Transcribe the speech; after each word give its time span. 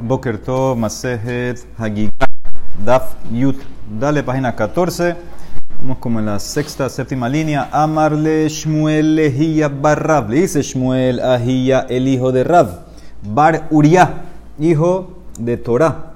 Boker 0.00 0.38
Tov, 0.38 0.76
Masejet, 0.76 1.66
Hagigah, 1.78 2.28
Daf 2.84 3.16
Yut. 3.32 3.56
Dale, 3.98 4.22
página 4.22 4.54
14. 4.54 5.16
Vamos 5.80 5.98
como 5.98 6.18
en 6.18 6.26
la 6.26 6.38
sexta, 6.38 6.88
séptima 6.88 7.28
línea. 7.28 7.68
Amarle 7.72 8.48
Shmuel 8.48 9.16
Lehia 9.16 9.68
Barrab. 9.68 10.30
Le 10.30 10.42
dice 10.42 10.62
Shmuel 10.62 11.20
Ahia, 11.20 11.86
el 11.88 12.08
hijo 12.08 12.32
de 12.32 12.44
Rab. 12.44 12.84
Bar 13.22 13.68
Uriah, 13.70 14.24
hijo 14.58 15.18
de 15.38 15.56
Torah. 15.56 16.12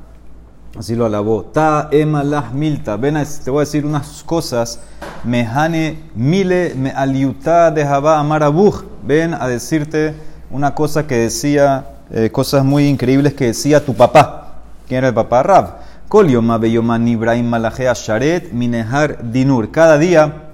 Así 0.79 0.95
lo 0.95 1.07
alabó. 1.07 1.45
Ta 1.45 1.89
emalah 1.91 2.51
milta. 2.53 2.97
Ven, 2.97 3.17
a, 3.17 3.25
te 3.25 3.51
voy 3.51 3.59
a 3.59 3.65
decir 3.65 3.87
unas 3.87 4.23
cosas. 4.25 4.81
Mehane 5.25 5.99
mile 6.15 6.75
me 6.77 6.91
aliuta 6.91 7.71
de 7.71 7.85
Jabá 7.85 8.19
amarabuj. 8.19 8.85
Ven 9.03 9.35
a 9.35 9.49
decirte 9.49 10.15
una 10.51 10.75
cosa 10.75 11.07
que 11.07 11.17
decía, 11.17 11.98
eh, 12.11 12.31
cosas 12.31 12.65
muy 12.65 12.87
increíbles 12.87 13.35
que 13.35 13.47
decía 13.47 13.85
tu 13.85 13.95
papá. 13.95 14.63
¿Quién 14.87 14.99
era 14.99 15.09
el 15.09 15.15
papá? 15.15 15.43
Rab. 15.43 15.77
Kolioma 16.09 16.57
beyoman 16.57 17.07
Ibrahim 17.07 17.47
malajea 17.47 17.93
sharet 17.95 18.53
minehar 18.53 19.31
dinur. 19.31 19.71
Cada 19.71 19.99
día 19.99 20.53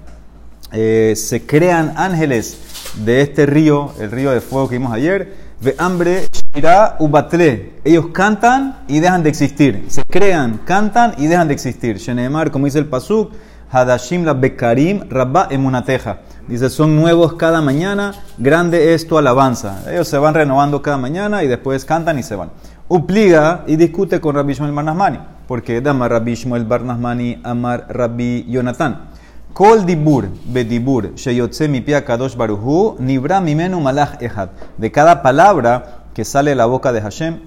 eh, 0.73 1.13
se 1.15 1.45
crean 1.45 1.93
ángeles 1.95 2.57
de 3.05 3.21
este 3.21 3.45
río, 3.45 3.93
el 3.99 4.11
río 4.11 4.31
de 4.31 4.41
fuego 4.41 4.67
que 4.67 4.77
vimos 4.77 4.91
ayer. 4.91 5.33
Ve 5.61 5.73
hambre 5.77 6.27
shira 6.53 6.97
ubatle. 6.99 7.73
Ellos 7.85 8.07
cantan 8.11 8.79
y 8.89 8.99
dejan 8.99 9.23
de 9.23 9.29
existir. 9.29 9.85
Se 9.87 10.03
crean, 10.03 10.59
cantan 10.65 11.13
y 11.17 11.27
dejan 11.27 11.47
de 11.47 11.53
existir. 11.53 11.97
Shenemar, 11.97 12.51
como 12.51 12.65
dice 12.65 12.79
el 12.79 12.87
pasuk, 12.87 13.31
hadashim 13.71 14.25
la 14.25 14.33
bekarim 14.33 15.09
rabba 15.09 15.47
emunateja. 15.49 16.19
Dice, 16.47 16.69
son 16.69 16.95
nuevos 16.95 17.33
cada 17.33 17.59
mañana, 17.59 18.13
grande 18.37 18.93
es 18.93 19.07
tu 19.07 19.17
alabanza. 19.17 19.81
Ellos 19.91 20.07
se 20.07 20.19
van 20.19 20.35
renovando 20.35 20.81
cada 20.81 20.97
mañana 20.97 21.43
y 21.43 21.47
después 21.47 21.85
cantan 21.85 22.19
y 22.19 22.23
se 22.23 22.35
van. 22.35 22.51
Upliga 22.87 23.63
y 23.65 23.77
discute 23.77 24.21
con 24.21 24.35
Rabbi 24.35 24.53
Shmuel 24.53 24.71
Barnasmani, 24.71 25.17
porque 25.47 25.81
Dama 25.81 26.07
Rabbi 26.07 26.35
Shmuel 26.35 26.65
Barnasmani 26.65 27.41
Amar 27.43 27.87
Rabbi 27.89 28.45
Yonatan. 28.47 29.09
Kol 29.53 29.87
dibur, 29.87 30.27
bedibur, 30.45 31.15
sheyotze 31.15 31.67
mi 31.67 31.81
pia 31.81 32.05
kadosh 32.05 32.35
baruhu, 32.35 32.97
nibra 32.99 33.41
mimenu 33.41 33.79
malach 33.79 34.21
ehad. 34.21 34.49
De 34.77 34.91
cada 34.91 35.23
palabra 35.23 36.03
que 36.13 36.25
sale 36.25 36.51
de 36.51 36.55
la 36.55 36.67
boca 36.67 36.91
de 36.91 37.01
Hashem, 37.01 37.39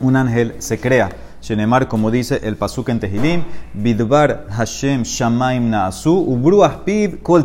un 0.00 0.16
ángel 0.16 0.56
se 0.58 0.78
crea. 0.78 1.08
Shenemar, 1.48 1.88
como 1.88 2.10
dice 2.10 2.40
el 2.42 2.56
pasuk 2.56 2.90
en 2.90 3.00
Tehilim, 3.00 3.42
Bidbar 3.72 4.48
Hashem 4.50 5.02
Shamaim 5.04 5.70
Naasu, 5.70 6.12
Ubru 6.12 6.62
Aspib 6.62 7.22
Kol. 7.22 7.42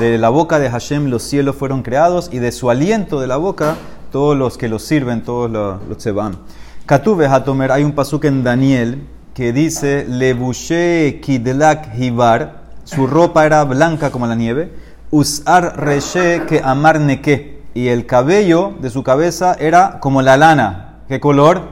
De 0.00 0.18
la 0.18 0.30
boca 0.30 0.58
de 0.58 0.68
Hashem 0.68 1.06
los 1.06 1.22
cielos 1.22 1.54
fueron 1.54 1.84
creados 1.84 2.28
y 2.32 2.40
de 2.40 2.50
su 2.50 2.70
aliento 2.70 3.20
de 3.20 3.28
la 3.28 3.36
boca 3.36 3.76
todos 4.10 4.36
los 4.36 4.58
que 4.58 4.68
los 4.68 4.82
sirven, 4.82 5.22
todos 5.22 5.48
los, 5.48 5.80
los 5.88 5.98
Tzebaam. 5.98 6.34
Katube 6.86 7.28
Hatomer, 7.28 7.70
hay 7.70 7.84
un 7.84 7.92
pasuk 7.92 8.24
en 8.24 8.42
Daniel 8.42 9.06
que 9.32 9.52
dice, 9.52 10.06
Lebushe 10.08 11.20
Kidlak 11.22 11.96
Hibar, 11.96 12.62
su 12.82 13.06
ropa 13.06 13.46
era 13.46 13.62
blanca 13.62 14.10
como 14.10 14.26
la 14.26 14.34
nieve, 14.34 14.72
Usar 15.12 15.76
Reshe 15.76 16.42
que 16.48 16.60
Amar 16.64 16.98
Neke, 16.98 17.62
y 17.74 17.86
el 17.88 18.06
cabello 18.06 18.74
de 18.80 18.90
su 18.90 19.04
cabeza 19.04 19.54
era 19.60 20.00
como 20.00 20.20
la 20.20 20.36
lana. 20.36 20.96
¿Qué 21.06 21.20
color? 21.20 21.62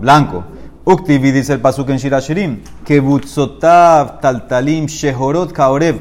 Blanco. 0.00 0.44
Uktivi 0.90 1.32
dice 1.32 1.52
el 1.52 1.60
pasuk 1.60 1.90
en 1.90 1.98
Shirashirim, 1.98 2.62
que 2.82 2.98
butzotav 2.98 4.20
taltalim 4.20 4.86
shehorot 4.86 5.52
kaorev. 5.52 5.98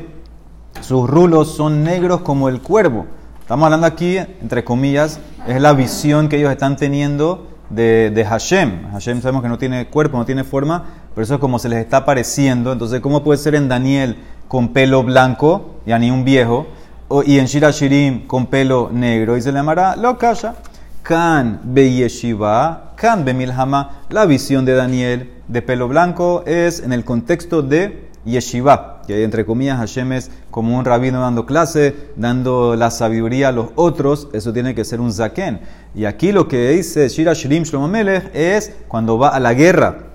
Sus 0.80 1.10
rulos 1.10 1.58
son 1.58 1.84
negros 1.84 2.22
como 2.22 2.48
el 2.48 2.62
cuervo. 2.62 3.06
Estamos 3.42 3.66
hablando 3.66 3.86
aquí, 3.86 4.16
entre 4.16 4.64
comillas, 4.64 5.20
es 5.46 5.60
la 5.60 5.74
visión 5.74 6.30
que 6.30 6.38
ellos 6.38 6.50
están 6.52 6.78
teniendo 6.78 7.48
de, 7.70 8.14
de 8.16 8.24
Hashem. 8.24 8.90
Hashem 8.94 9.22
sabemos 9.22 9.44
que 9.44 9.50
no 9.50 9.58
tiene 9.58 9.88
cuerpo, 9.88 10.20
no 10.20 10.26
tiene 10.26 10.46
forma, 10.46 10.86
pero 11.14 11.22
eso 11.22 11.34
es 11.34 11.42
como 11.42 11.60
se 11.60 11.68
les 11.68 11.80
está 11.80 11.98
apareciendo. 11.98 12.72
Entonces, 12.72 13.02
¿cómo 13.02 13.26
puede 13.26 13.40
ser 13.40 13.56
en 13.56 13.68
Daniel 13.68 14.24
con 14.48 14.70
pelo 14.70 15.04
blanco, 15.04 15.82
ya 15.86 16.00
ni 16.00 16.12
un 16.12 16.24
viejo, 16.24 16.66
o, 17.10 17.24
y 17.24 17.40
en 17.40 17.48
Shirashirim 17.48 18.26
con 18.26 18.46
pelo 18.46 18.90
negro? 18.94 19.36
Y 19.36 19.42
se 19.42 19.52
le 19.52 19.58
llamará 19.58 19.98
lo 19.98 20.18
kasha. 20.18 20.56
Kan 21.04 21.60
Beyeshiva, 21.66 22.87
Kan 22.98 23.26
Bemilhama, 23.26 24.02
la 24.10 24.26
visión 24.26 24.66
de 24.66 24.74
Daniel 24.74 25.30
de 25.48 25.62
pelo 25.62 25.88
blanco 25.88 26.44
es 26.48 26.80
en 26.80 26.92
el 26.92 27.06
contexto 27.06 27.62
de 27.62 28.10
Yeshiva, 28.26 29.04
que 29.06 29.24
entre 29.24 29.46
comillas 29.46 29.78
Hashem 29.78 30.14
es 30.14 30.32
como 30.50 30.76
un 30.76 30.84
rabino 30.84 31.22
dando 31.22 31.46
clase, 31.46 31.96
dando 32.16 32.76
la 32.76 32.90
sabiduría 32.90 33.50
a 33.50 33.52
los 33.52 33.68
otros, 33.76 34.30
eso 34.34 34.52
tiene 34.52 34.74
que 34.74 34.84
ser 34.84 35.00
un 35.00 35.14
zaken. 35.14 35.60
Y 35.94 36.06
aquí 36.06 36.32
lo 36.32 36.48
que 36.48 36.70
dice 36.70 37.08
Shira 37.08 37.34
Shirim 37.34 37.66
Shlomo 37.66 37.96
es 38.34 38.74
cuando 38.88 39.20
va 39.20 39.30
a 39.30 39.40
la 39.40 39.54
guerra, 39.54 40.07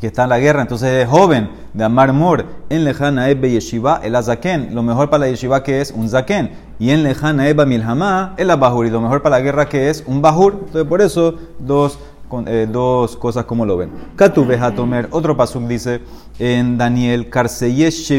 que 0.00 0.06
está 0.06 0.24
en 0.24 0.28
la 0.28 0.38
guerra, 0.38 0.62
entonces 0.62 1.04
es 1.04 1.08
joven, 1.08 1.50
de 1.72 1.84
Amar 1.84 2.12
Mor, 2.12 2.44
en 2.68 2.84
Lejana 2.84 3.30
Ebe 3.30 3.50
Yeshiva, 3.50 4.00
el 4.02 4.14
Azaken, 4.14 4.74
lo 4.74 4.82
mejor 4.82 5.10
para 5.10 5.24
la 5.24 5.30
Yeshiva 5.30 5.62
que 5.62 5.80
es 5.80 5.90
un 5.90 6.08
Zaken, 6.08 6.50
y 6.78 6.90
en 6.90 7.02
Lejana 7.02 7.48
Eba 7.48 7.64
Milhama, 7.64 8.34
el 8.36 8.50
Abahur, 8.50 8.86
y 8.86 8.90
lo 8.90 9.00
mejor 9.00 9.22
para 9.22 9.38
la 9.38 9.42
guerra 9.42 9.68
que 9.68 9.90
es 9.90 10.04
un 10.06 10.22
Bahur, 10.22 10.52
entonces 10.54 10.84
por 10.84 11.00
eso 11.00 11.34
dos, 11.58 11.98
eh, 12.46 12.68
dos 12.70 13.16
cosas 13.16 13.44
como 13.46 13.64
lo 13.64 13.76
ven. 13.76 13.90
Katube 14.14 14.58
Hatomer, 14.58 15.08
otro 15.10 15.36
pasuk 15.36 15.64
dice 15.64 16.00
en 16.38 16.78
Daniel, 16.78 17.30
Karseyesh 17.30 18.12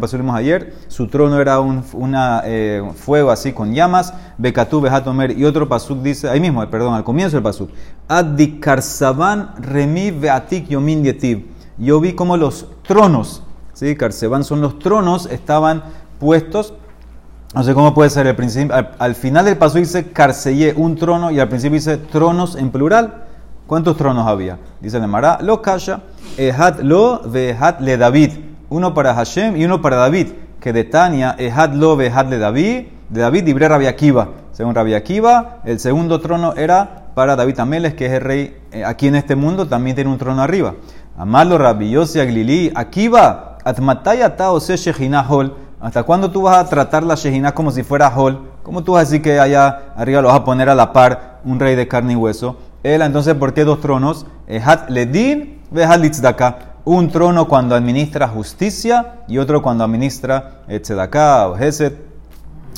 pasuk 0.00 0.20
vimos 0.20 0.36
ayer, 0.36 0.74
su 0.88 1.08
trono 1.08 1.40
era 1.40 1.58
un 1.60 1.82
una, 1.92 2.42
eh, 2.44 2.82
fuego 2.94 3.30
así 3.30 3.52
con 3.52 3.74
llamas, 3.74 4.14
Bekatube 4.38 4.88
Hatomer, 4.88 5.36
y 5.36 5.44
otro 5.44 5.68
pasuk 5.68 6.02
dice, 6.02 6.28
ahí 6.28 6.40
mismo, 6.40 6.64
perdón, 6.70 6.94
al 6.94 7.04
comienzo 7.04 7.36
del 7.36 7.42
pasuk, 7.42 7.70
Addi 8.08 8.60
Karsavan 8.60 9.54
Remi 9.58 10.10
Beatik 10.12 10.68
Yomin. 10.68 11.04
Yo 11.78 12.00
vi 12.00 12.12
como 12.14 12.36
los 12.36 12.66
tronos, 12.86 13.42
¿sí? 13.72 13.96
Karsevan 13.96 14.44
son 14.44 14.60
los 14.60 14.78
tronos, 14.78 15.26
estaban 15.26 15.82
puestos 16.18 16.74
no 17.54 17.62
sé 17.62 17.72
cómo 17.72 17.94
puede 17.94 18.10
ser 18.10 18.26
el. 18.26 18.72
Al, 18.72 18.90
al 18.98 19.14
final 19.14 19.46
del 19.46 19.56
paso 19.56 19.78
dice 19.78 20.10
Carseye, 20.10 20.74
un 20.76 20.96
trono, 20.96 21.30
y 21.30 21.40
al 21.40 21.48
principio 21.48 21.76
dice 21.76 21.96
tronos 21.96 22.54
en 22.54 22.70
plural. 22.70 23.25
¿Cuántos 23.66 23.96
tronos 23.96 24.28
había? 24.28 24.58
Dice 24.80 24.98
el 24.98 25.08
Mará, 25.08 25.38
lo 25.42 25.60
kasha, 25.60 26.00
ehad 26.36 26.80
lo 26.80 27.20
vehat 27.24 27.80
le 27.80 27.96
David. 27.96 28.30
Uno 28.68 28.94
para 28.94 29.12
Hashem 29.14 29.56
y 29.56 29.64
uno 29.64 29.82
para 29.82 29.96
David. 29.96 30.28
Que 30.60 30.72
de 30.72 30.84
Tania, 30.84 31.34
ehad 31.36 31.74
lo 31.74 31.96
vehat 31.96 32.28
le 32.30 32.38
David. 32.38 32.84
De 33.08 33.20
David 33.20 33.44
libre 33.44 33.68
Rabbi 33.68 33.86
Akiva. 33.86 34.28
Según 34.52 34.74
Rabbi 34.74 34.94
Akiva, 34.94 35.58
el 35.64 35.80
segundo 35.80 36.20
trono 36.20 36.54
era 36.54 37.06
para 37.14 37.34
David 37.34 37.58
Ameles, 37.58 37.94
que 37.94 38.06
es 38.06 38.12
el 38.12 38.20
rey 38.20 38.56
eh, 38.70 38.84
aquí 38.84 39.08
en 39.08 39.16
este 39.16 39.34
mundo, 39.34 39.66
también 39.66 39.96
tiene 39.96 40.10
un 40.10 40.18
trono 40.18 40.42
arriba. 40.42 40.74
Amalo 41.18 41.58
Rabbi 41.58 41.90
Yossi 41.90 42.20
Aglili, 42.20 42.70
Akiva, 42.74 43.58
atmataya 43.64 44.36
ta 44.36 44.52
ose 44.52 44.76
hol. 45.28 45.56
¿Hasta 45.80 46.04
cuándo 46.04 46.30
tú 46.30 46.42
vas 46.42 46.56
a 46.56 46.68
tratar 46.68 47.02
la 47.02 47.16
Shejina 47.16 47.52
como 47.52 47.70
si 47.70 47.82
fuera 47.82 48.10
Hol? 48.14 48.40
¿Cómo 48.62 48.82
tú 48.82 48.92
vas 48.92 49.02
a 49.02 49.04
decir 49.04 49.22
que 49.22 49.38
allá 49.38 49.92
arriba 49.94 50.22
lo 50.22 50.28
vas 50.28 50.38
a 50.38 50.44
poner 50.44 50.68
a 50.70 50.74
la 50.74 50.92
par 50.92 51.40
un 51.44 51.60
rey 51.60 51.74
de 51.74 51.86
carne 51.86 52.14
y 52.14 52.16
hueso? 52.16 52.56
Él, 52.86 53.02
entonces, 53.02 53.34
¿por 53.34 53.52
qué 53.52 53.64
dos 53.64 53.80
tronos? 53.80 54.26
Ehat 54.46 54.90
Ledin, 54.90 55.60
Vehad 55.72 55.98
Litzdaka. 55.98 56.58
Un 56.84 57.10
trono 57.10 57.48
cuando 57.48 57.74
administra 57.74 58.28
justicia 58.28 59.16
y 59.26 59.38
otro 59.38 59.60
cuando 59.60 59.82
administra 59.82 60.62
Tzedakah 60.68 61.48
o. 61.48 61.56
Esa 61.56 61.90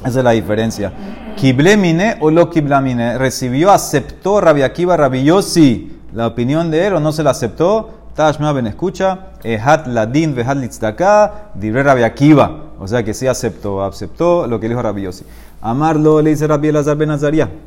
es 0.06 0.14
la 0.14 0.30
diferencia. 0.30 0.94
Kiblemine 1.36 2.16
o 2.20 2.30
lo 2.30 2.48
kiblamine. 2.48 3.18
Recibió, 3.18 3.70
aceptó 3.70 4.40
Rabbi 4.40 4.62
Akiva, 4.62 4.96
Rabbi 4.96 5.24
Yossi, 5.24 6.00
la 6.14 6.28
opinión 6.28 6.70
de 6.70 6.86
él 6.86 6.94
o 6.94 7.00
no 7.00 7.12
se 7.12 7.22
la 7.22 7.32
aceptó. 7.32 7.90
Tashma 8.14 8.52
ben 8.52 8.66
escucha. 8.66 9.26
Ehat 9.44 9.86
Ladin, 9.88 10.34
Vehad 10.34 10.56
Litzdaka. 10.56 11.50
Dibre 11.54 11.82
Rabbi 11.82 12.02
Akiva. 12.02 12.68
O 12.80 12.88
sea 12.88 13.02
que 13.02 13.12
sí 13.12 13.26
aceptó, 13.26 13.84
aceptó 13.84 14.46
lo 14.46 14.58
que 14.58 14.70
dijo 14.70 14.80
Rabbi 14.80 15.02
Yossi. 15.02 15.24
Amarlo 15.60 16.22
le 16.22 16.30
dice 16.30 16.46
Rabbi 16.46 16.68
Elazar 16.68 16.96
ben. 16.96 17.10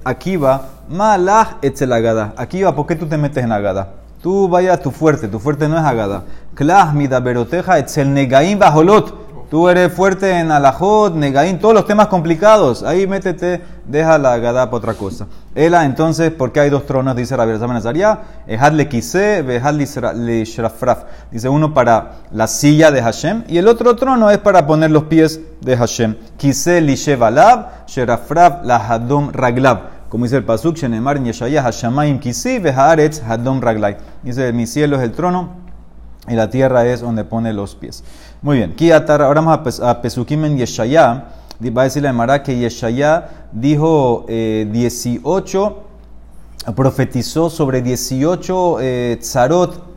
Aquí 0.06 0.38
va, 0.38 0.69
malach 0.90 1.57
etzel 1.62 1.91
agada. 1.91 2.34
Aquí 2.38 2.63
va, 2.63 2.74
¿por 2.74 2.88
qué 2.88 2.96
tú 2.96 3.06
te 3.06 3.18
metes 3.18 3.44
en 3.44 3.52
agada? 3.52 3.90
Tú 4.22 4.47
vaya 4.47 4.79
tu 4.79 4.91
fuerte, 4.91 5.28
tu 5.28 5.40
fuerte 5.40 5.67
no 5.67 5.78
es 5.78 5.84
agada. 5.84 6.23
Klah 6.55 6.93
mida 6.93 7.20
beroteja 7.20 7.79
etzel 7.79 8.14
negaim 8.14 8.58
bajolot. 8.58 9.21
Tú 9.52 9.68
eres 9.68 9.92
fuerte 9.92 10.40
en 10.40 10.50
alajot, 10.50 11.14
negaim, 11.14 11.59
todos 11.59 11.74
los 11.74 11.86
temas 11.86 12.08
complicados. 12.08 12.84
Ahí 12.84 13.06
métete, 13.06 13.62
deja 13.86 14.18
la 14.18 14.32
agada 14.32 14.68
para 14.68 14.78
otra 14.78 14.94
cosa. 14.94 15.28
Ela, 15.53 15.84
entonces, 15.84 16.32
¿por 16.32 16.53
qué 16.53 16.62
hay 16.62 16.70
dos 16.70 16.86
tronos? 16.86 17.18
Dice 17.18 17.36
Rabbi 17.36 17.50
Elazar 17.50 17.68
ben 17.68 17.76
Azaria. 17.76 18.20
Ehad 18.48 18.72
le 18.72 18.88
quise, 18.88 19.42
vehad 19.42 19.74
le 19.74 20.46
shrafraf. 20.46 21.03
Dice 21.32 21.50
uno 21.50 21.74
para 21.74 22.14
la 22.32 22.48
silla 22.48 22.92
de 22.92 23.02
Hashem 23.02 23.44
y 23.50 23.58
el 23.58 23.68
otro 23.68 23.94
trono 23.98 24.32
es 24.32 24.38
para 24.38 24.66
poner 24.66 24.90
los 24.90 25.03
pies 25.03 25.42
de 25.59 25.76
Hashem. 25.76 26.16
Quise 26.38 26.80
li 26.80 26.96
shevalab, 26.96 27.86
shrafraf 27.88 28.64
la 28.64 28.78
hadom 28.78 29.34
raglab. 29.34 29.80
Como 30.08 30.24
dice 30.24 30.38
el 30.38 30.46
pasuk, 30.46 30.78
shenemar 30.78 31.22
yeshayah 31.22 31.62
hashamayim 31.62 32.20
kisi, 32.20 32.59
vehaaretz 32.59 33.22
hadom 33.22 33.59
raglai. 33.59 33.97
Dice, 34.24 34.54
mi 34.54 34.66
cielo 34.66 34.96
es 34.96 35.04
el 35.04 35.12
trono 35.12 35.60
y 36.28 36.34
la 36.34 36.50
tierra 36.50 36.85
es 36.85 37.02
donde 37.02 37.23
pone 37.23 37.53
los 37.53 37.76
pies. 37.76 38.03
Muy 38.41 38.58
bien, 38.58 38.76
ahora 39.08 39.28
vamos 39.41 39.79
a, 39.79 40.02
Pesukim 40.02 40.46
en 40.46 40.58
Yeshayah. 40.58 41.26
Va 41.78 41.82
a 41.82 41.84
decir 41.85 42.02
la 42.02 42.09
Emara 42.09 42.41
que 42.41 42.58
Yeshayah 42.58 43.50
dijo 43.52 44.26
eh, 44.28 44.68
18 44.72 45.91
profetizó 46.76 47.50
sobre 47.50 47.82
18 47.82 48.78
eh, 48.82 49.18
tzarot, 49.20 49.91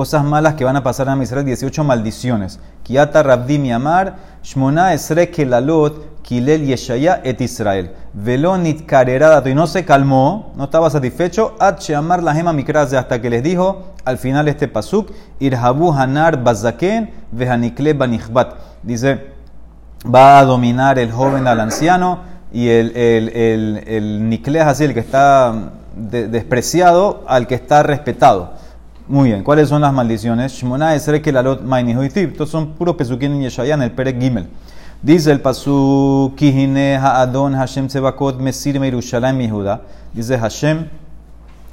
cosas 0.00 0.24
malas 0.24 0.54
que 0.54 0.64
van 0.64 0.76
a 0.76 0.82
pasar 0.82 1.10
a 1.10 1.22
Israel, 1.22 1.44
18 1.44 1.84
maldiciones. 1.84 2.58
Kiata 2.84 3.22
Rabdim 3.22 3.70
Amar, 3.70 4.16
Shmona 4.42 4.94
Esre 4.94 5.30
Kelalot, 5.30 6.22
Kilel 6.22 6.64
Yeshaya 6.64 7.20
et 7.22 7.38
Israel. 7.42 7.90
Velonit 8.14 8.86
Kareradato, 8.86 9.50
y 9.50 9.54
no 9.54 9.66
se 9.66 9.84
calmó, 9.84 10.54
no 10.56 10.64
estaba 10.64 10.88
satisfecho. 10.88 11.54
Amar 11.94 12.22
la 12.22 12.34
Gema 12.34 12.54
Mikrase, 12.54 12.96
hasta 12.96 13.20
que 13.20 13.28
les 13.28 13.42
dijo 13.42 13.92
al 14.06 14.16
final 14.16 14.48
este 14.48 14.68
pasuk, 14.68 15.10
Irhabu 15.38 15.92
Hanar 15.92 16.42
Bazaken, 16.42 17.10
Vehanikle 17.30 17.92
Banichbat. 17.92 18.54
Dice, 18.82 19.34
va 20.02 20.38
a 20.38 20.46
dominar 20.46 20.98
el 20.98 21.12
joven 21.12 21.46
al 21.46 21.60
anciano 21.60 22.20
y 22.54 22.70
el, 22.70 22.96
el, 22.96 23.28
el, 23.28 23.84
el 23.86 24.60
así, 24.62 24.84
el 24.84 24.94
que 24.94 25.00
está 25.00 25.72
despreciado, 25.94 27.22
al 27.26 27.46
que 27.46 27.54
está 27.54 27.82
respetado. 27.82 28.69
Muy 29.10 29.30
bien, 29.30 29.42
¿cuáles 29.42 29.68
son 29.68 29.82
las 29.82 29.92
maldiciones? 29.92 30.52
Shmona 30.52 30.96
que 31.20 31.32
la 31.32 31.42
lot 31.42 31.62
Estos 32.14 32.48
son 32.48 32.74
puros 32.74 32.94
pesukim 32.94 33.32
en 33.32 33.40
Yeshaya 33.40 33.74
en 33.74 33.82
el 33.82 33.90
Perek 33.90 34.20
Gimel. 34.20 34.46
Dice 35.02 35.32
el 35.32 35.40
pasuk 35.40 36.36
Kihine 36.36 36.96
Ha'adon 36.96 37.54
Hashem 37.54 37.88
Sebakot 37.88 38.38
Mesir 38.38 38.80
Yerushalayim 38.80 39.40
Yehuda. 39.40 39.80
Dice 40.14 40.38
Hashem 40.38 40.86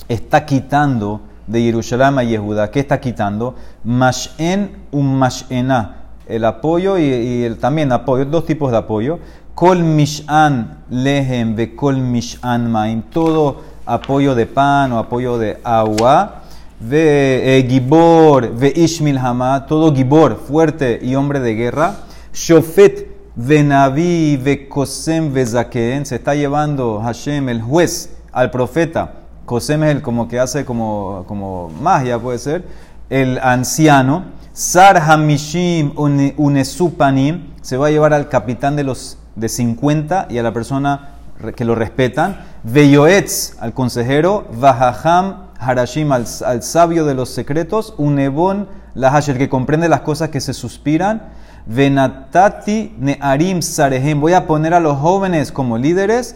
está 0.09 0.47
quitando 0.47 1.21
de 1.45 1.61
Jerusalén 1.61 2.17
a 2.17 2.23
Yehuda. 2.23 2.71
¿Qué 2.71 2.79
está 2.79 2.99
quitando? 2.99 3.53
Mashen 3.83 4.71
un 4.91 5.19
mashena. 5.19 6.07
El 6.27 6.43
apoyo 6.43 6.97
y, 6.97 7.03
y 7.03 7.43
el, 7.43 7.59
también 7.59 7.91
apoyo, 7.91 8.25
dos 8.25 8.47
tipos 8.47 8.71
de 8.71 8.77
apoyo. 8.77 9.19
Kol 9.53 9.83
mishan 9.83 10.79
lehem 10.89 11.55
ve 11.55 11.75
kol 11.75 11.97
mishan 11.97 12.71
maim. 12.71 13.03
Todo 13.03 13.61
apoyo 13.85 14.33
de 14.33 14.47
pan 14.47 14.91
o 14.93 14.97
apoyo 14.97 15.37
de 15.37 15.59
agua. 15.63 16.46
Ve 16.79 17.57
eh, 17.57 17.67
gibor 17.67 18.55
ve 18.55 18.71
ishmil 18.75 19.17
hama. 19.17 19.65
Todo 19.65 19.93
gibor, 19.93 20.37
fuerte 20.47 20.99
y 21.01 21.15
hombre 21.15 21.39
de 21.39 21.55
guerra. 21.55 21.95
Shofet 22.33 23.07
ve 23.35 23.63
navi 23.63 24.37
ve 24.37 24.69
kosem 24.69 25.33
ve 25.33 25.45
zaken. 25.45 26.05
Se 26.05 26.15
está 26.15 26.35
llevando 26.35 26.99
Hashem, 26.99 27.49
el 27.49 27.61
juez, 27.61 28.09
al 28.31 28.51
profeta 28.51 29.13
Kosem 29.47 29.81
es 29.85 29.95
el 29.95 30.01
como 30.01 30.27
que 30.27 30.41
hace 30.41 30.65
como, 30.65 31.23
como 31.25 31.71
magia, 31.81 32.19
puede 32.19 32.37
ser. 32.37 32.65
El 33.09 33.39
anciano. 33.39 34.25
Sar 34.51 34.97
Hamishim 34.97 35.93
Unesupanim 35.95 37.53
se 37.61 37.77
va 37.77 37.87
a 37.87 37.89
llevar 37.89 38.13
al 38.13 38.27
capitán 38.27 38.75
de 38.75 38.83
los 38.83 39.17
de 39.37 39.47
50 39.47 40.27
y 40.29 40.37
a 40.37 40.43
la 40.43 40.51
persona 40.51 41.11
que 41.55 41.63
lo 41.63 41.75
respetan. 41.75 42.41
Veyoetz 42.63 43.55
al 43.61 43.73
consejero. 43.73 44.47
Vahaham 44.51 45.46
Harashim 45.59 46.11
al, 46.11 46.25
sabio 46.27 47.05
de 47.05 47.13
los 47.13 47.29
secretos. 47.29 47.93
Unebon 47.97 48.67
Lahash, 48.95 49.29
el 49.29 49.37
que 49.37 49.49
comprende 49.49 49.89
las 49.89 50.01
cosas 50.01 50.29
que 50.29 50.41
se 50.41 50.53
suspiran. 50.53 51.29
Venatati 51.65 52.95
Nearim 52.97 53.61
Sarehem. 53.61 54.21
Voy 54.21 54.33
a 54.33 54.47
poner 54.47 54.73
a 54.73 54.79
los 54.79 54.97
jóvenes 54.97 55.51
como 55.51 55.77
líderes 55.77 56.35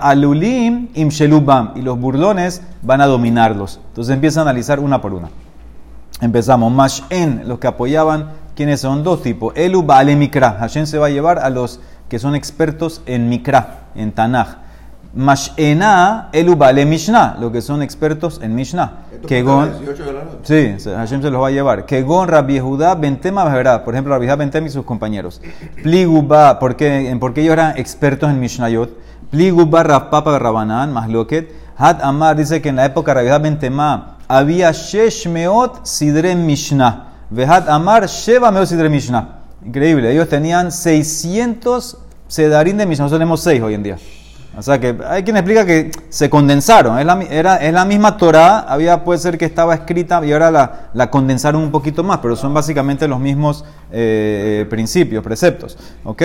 alulim 0.00 0.88
im 0.94 1.08
shelubam. 1.08 1.72
Y 1.76 1.82
los 1.82 1.98
burlones 1.98 2.62
van 2.82 3.00
a 3.00 3.06
dominarlos. 3.06 3.80
Entonces 3.88 4.14
empieza 4.14 4.40
a 4.40 4.42
analizar 4.42 4.80
una 4.80 5.00
por 5.00 5.14
una. 5.14 5.28
Empezamos. 6.20 6.72
Mashen, 6.72 7.42
los 7.46 7.58
que 7.58 7.66
apoyaban, 7.66 8.30
¿quiénes 8.54 8.80
son? 8.80 9.02
Dos 9.02 9.22
tipos. 9.22 9.52
Elu 9.56 9.82
Baale 9.82 10.16
Mikra. 10.16 10.52
Hashem 10.52 10.86
se 10.86 10.98
va 10.98 11.06
a 11.06 11.10
llevar 11.10 11.38
a 11.38 11.50
los 11.50 11.80
que 12.08 12.18
son 12.18 12.34
expertos 12.34 13.02
en 13.06 13.28
Mikra, 13.28 13.88
en 13.94 14.12
Tanaj. 14.12 14.56
Mashena 15.14 16.30
Elu 16.32 16.56
Baale 16.56 16.86
Mishnah, 16.86 17.36
los 17.38 17.52
que 17.52 17.60
son 17.60 17.82
expertos 17.82 18.40
en 18.42 18.54
Mishnah. 18.54 19.04
Kegon, 19.26 19.70
sí, 20.42 20.74
Hashem 20.84 21.22
se 21.22 21.30
los 21.30 21.42
va 21.42 21.48
a 21.48 21.50
llevar. 21.50 21.86
Kegon 21.86 22.28
Rabbi 22.28 22.54
Yehuda 22.54 22.94
Bentema 22.94 23.44
verdad. 23.44 23.84
Por 23.84 23.94
ejemplo, 23.94 24.14
Rabbi 24.14 24.24
Yehuda 24.24 24.36
Bentem 24.36 24.66
y 24.66 24.70
sus 24.70 24.84
compañeros. 24.84 25.40
Pliguba, 25.82 26.58
¿por 26.58 26.76
qué? 26.76 27.14
Porque 27.20 27.42
ellos 27.42 27.52
eran 27.52 27.76
expertos 27.76 28.30
en 28.30 28.40
Mishnayot. 28.40 28.90
Pligu 29.30 29.66
barra 29.66 30.10
papa 30.10 30.38
rabanán, 30.38 30.92
más 30.92 31.08
loquet. 31.08 31.54
Had 31.76 32.02
Amar 32.02 32.36
dice 32.36 32.60
que 32.60 32.68
en 32.70 32.76
la 32.76 32.84
época 32.84 33.14
de 33.14 33.38
Bentema 33.38 34.18
había 34.28 34.72
Shesh 34.72 35.28
Meot 35.28 35.86
Sidre 35.86 36.34
Mishnah. 36.34 37.08
Vehad 37.30 37.68
Amar 37.68 38.06
Sheva 38.06 38.50
Meot 38.50 38.66
Sidre 38.66 38.88
Mishnah. 38.88 39.40
Increíble, 39.64 40.10
ellos 40.10 40.28
tenían 40.28 40.72
600 40.72 41.98
sedarín 42.28 42.76
de 42.76 42.86
Mishnah. 42.86 43.04
Nosotros 43.04 43.20
tenemos 43.20 43.40
6 43.42 43.62
hoy 43.62 43.74
en 43.74 43.82
día. 43.82 43.98
O 44.56 44.60
sea 44.60 44.78
que 44.78 44.94
hay 45.06 45.22
quien 45.22 45.36
explica 45.36 45.64
que 45.64 45.90
se 46.10 46.28
condensaron. 46.28 46.98
Es 46.98 47.06
la, 47.06 47.22
era, 47.22 47.72
la 47.72 47.84
misma 47.84 48.16
Torah, 48.16 48.60
había, 48.60 49.02
puede 49.02 49.18
ser 49.18 49.38
que 49.38 49.46
estaba 49.46 49.74
escrita 49.74 50.24
y 50.24 50.32
ahora 50.32 50.90
la, 50.92 51.10
condensaron 51.10 51.62
un 51.62 51.70
poquito 51.70 52.04
más, 52.04 52.18
pero 52.18 52.36
son 52.36 52.52
básicamente 52.52 53.08
los 53.08 53.18
mismos 53.18 53.64
eh, 53.90 54.66
principios, 54.68 55.24
preceptos. 55.24 55.78
¿Ok? 56.04 56.22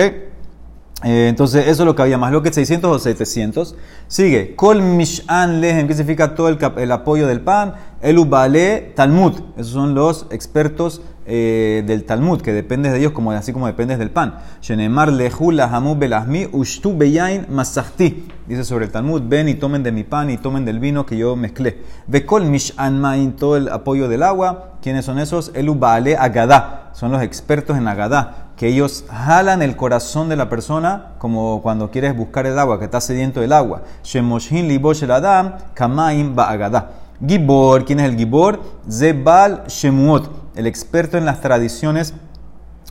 Eh, 1.04 1.28
entonces, 1.28 1.68
eso 1.68 1.82
es 1.82 1.86
lo 1.86 1.94
que 1.94 2.02
había 2.02 2.18
más, 2.18 2.32
lo 2.32 2.42
que 2.42 2.52
600 2.52 2.96
o 2.96 2.98
700. 2.98 3.76
Sigue, 4.08 4.56
Kol 4.56 4.82
Mishan 4.82 5.60
Lehem, 5.60 5.86
que 5.86 5.94
significa 5.94 6.34
todo 6.34 6.48
el, 6.48 6.92
apoyo 6.92 7.28
del 7.28 7.40
pan. 7.40 7.74
El 8.00 8.18
Ubale 8.18 8.92
Talmud, 8.96 9.34
esos 9.56 9.72
son 9.72 9.94
los 9.94 10.26
expertos 10.30 11.00
eh, 11.26 11.84
del 11.86 12.04
Talmud, 12.04 12.40
que 12.40 12.52
dependes 12.52 12.92
de 12.92 12.98
ellos 12.98 13.12
como, 13.12 13.30
así 13.30 13.52
como 13.52 13.68
dependes 13.68 13.98
del 13.98 14.10
pan. 14.10 14.38
Shenemar 14.60 15.12
lehula 15.12 15.66
hamu 15.66 15.94
belahmi 15.94 16.48
ushtu 16.50 16.96
beyain 16.96 17.46
masahti. 17.48 18.26
Dice 18.48 18.64
sobre 18.64 18.86
el 18.86 18.90
Talmud, 18.90 19.22
ven 19.24 19.48
y 19.48 19.54
tomen 19.54 19.84
de 19.84 19.92
mi 19.92 20.02
pan 20.02 20.30
y 20.30 20.38
tomen 20.38 20.64
del 20.64 20.80
vino 20.80 21.06
que 21.06 21.16
yo 21.16 21.36
mezclé. 21.36 21.78
Bekol 22.08 22.44
mishan 22.44 23.00
main, 23.00 23.36
todo 23.36 23.56
el 23.56 23.68
apoyo 23.68 24.08
del 24.08 24.24
agua. 24.24 24.72
¿Quiénes 24.82 25.04
son 25.04 25.20
esos? 25.20 25.52
El 25.54 25.68
ubale 25.68 26.16
agadá. 26.16 26.90
Son 26.94 27.12
los 27.12 27.22
expertos 27.22 27.76
en 27.76 27.86
agadá. 27.86 28.47
Que 28.58 28.68
ellos 28.68 29.04
jalan 29.08 29.62
el 29.62 29.76
corazón 29.76 30.28
de 30.28 30.36
la 30.36 30.50
persona 30.50 31.12
como 31.18 31.62
cuando 31.62 31.90
quieres 31.90 32.14
buscar 32.16 32.44
el 32.44 32.58
agua, 32.58 32.78
que 32.78 32.84
está 32.84 33.00
sediento 33.00 33.40
del 33.40 33.52
agua. 33.52 33.82
Shemoshin 34.02 34.68
libosh 34.68 35.04
el 35.04 35.12
adam, 35.12 35.54
kamaim 35.74 36.34
ba 36.34 36.50
agadá. 36.50 36.90
Gibor, 37.26 37.84
¿quién 37.84 38.00
es 38.00 38.06
el 38.06 38.16
Gibor? 38.16 38.60
Zebal 38.88 39.64
Shemuot 39.66 40.48
el 40.58 40.66
experto 40.66 41.16
en 41.16 41.24
las 41.24 41.40
tradiciones 41.40 42.14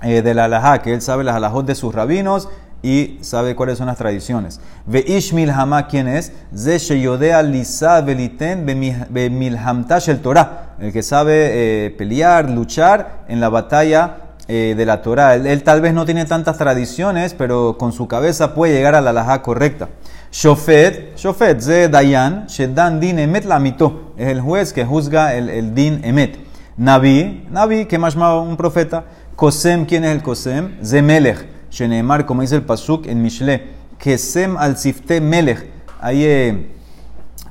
eh, 0.02 0.22
de 0.22 0.34
la 0.34 0.46
halajá, 0.46 0.81
que 0.81 0.94
él 0.94 1.02
sabe 1.02 1.25
las 1.25 1.36
halajot 1.36 1.66
de 1.66 1.75
sus 1.75 1.94
rabinos 1.94 2.48
y 2.81 3.18
sabe 3.22 3.56
cuáles 3.58 3.78
son 3.78 3.88
las 3.88 3.98
tradiciones. 3.98 4.62
Ve 4.86 5.04
Ishmil 5.06 5.50
Hama, 5.50 5.88
¿quién 5.88 6.08
es? 6.08 6.31
Ze 6.56 6.78
Sheyodea 6.78 7.44
Lisa 7.44 8.00
Beliten 8.02 8.66
Bemilhamtash 8.66 10.08
el 10.08 10.22
Torah, 10.22 10.75
el 10.80 10.94
que 10.94 11.04
sabe 11.04 11.88
eh, 11.88 11.89
pelear, 11.91 12.50
luchar 12.50 13.25
en 13.27 13.41
la 13.41 13.50
batalla 13.50 14.26
eh, 14.48 14.75
de 14.77 14.86
la 14.86 15.01
Torah. 15.01 15.36
Él, 15.36 15.63
tal 15.63 15.82
vez 15.82 15.94
no 15.94 16.06
tiene 16.06 16.25
tantas 16.25 16.58
tradiciones, 16.58 17.34
pero 17.34 17.77
con 17.77 17.92
su 17.92 18.08
cabeza 18.08 18.54
puede 18.54 18.74
llegar 18.74 18.96
a 18.96 19.01
la 19.01 19.10
halajá 19.10 19.42
correcta. 19.42 19.89
Shofet, 20.32 21.18
Shofet, 21.18 21.62
Ze 21.62 21.89
Dayan, 21.89 22.48
Shedan 22.48 23.00
Din 23.00 23.20
Emet 23.20 23.46
Lamito, 23.46 24.13
es 24.18 24.27
el 24.27 24.42
juez 24.42 24.74
que 24.74 24.86
juzga 24.86 25.36
el, 25.36 25.50
el 25.50 25.74
Din 25.74 26.01
Emet. 26.04 26.38
Nabi, 26.77 27.48
Nabi, 27.50 27.86
que 27.86 27.98
más 27.98 28.16
un 28.16 28.56
profeta. 28.56 29.06
Kosem, 29.36 29.86
¿quién 29.86 30.04
es 30.04 30.12
el 30.12 30.22
Kosem? 30.22 30.77
Zemelech. 30.84 31.48
Sheneemar, 31.72 32.25
como 32.25 32.42
dice 32.42 32.56
el 32.56 32.63
Pasuk 32.63 33.08
en 33.08 33.22
Mishle. 33.22 33.63
Kesem 33.98 34.58
al 34.58 34.77
Sifte 34.77 35.20
Melech. 35.22 35.70
Hay 36.00 36.24
eh, 36.24 36.72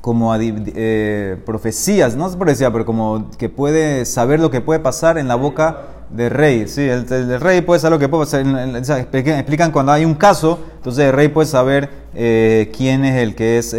como 0.00 0.32
eh, 0.36 1.36
profecías, 1.44 2.14
no 2.14 2.28
es 2.28 2.36
profecía, 2.36 2.72
pero 2.72 2.86
como 2.86 3.30
que 3.36 3.48
puede 3.48 4.04
saber 4.04 4.38
lo 4.38 4.50
que 4.50 4.60
puede 4.60 4.78
pasar 4.78 5.18
en 5.18 5.26
la 5.26 5.34
boca 5.34 5.82
del 6.10 6.30
rey. 6.30 6.68
Sí, 6.68 6.82
el, 6.82 7.40
rey 7.40 7.60
puede 7.62 7.80
saber 7.80 7.92
lo 7.92 7.98
que 7.98 8.08
puede. 8.08 9.38
Explican 9.38 9.72
cuando 9.72 9.92
hay 9.92 10.04
un 10.04 10.14
caso, 10.14 10.58
entonces 10.76 11.06
el 11.06 11.12
rey 11.12 11.28
puede 11.28 11.46
saber 11.46 11.90
eh, 12.14 12.72
quién 12.76 13.04
es 13.04 13.16
el 13.22 13.34
que 13.34 13.58
es 13.58 13.74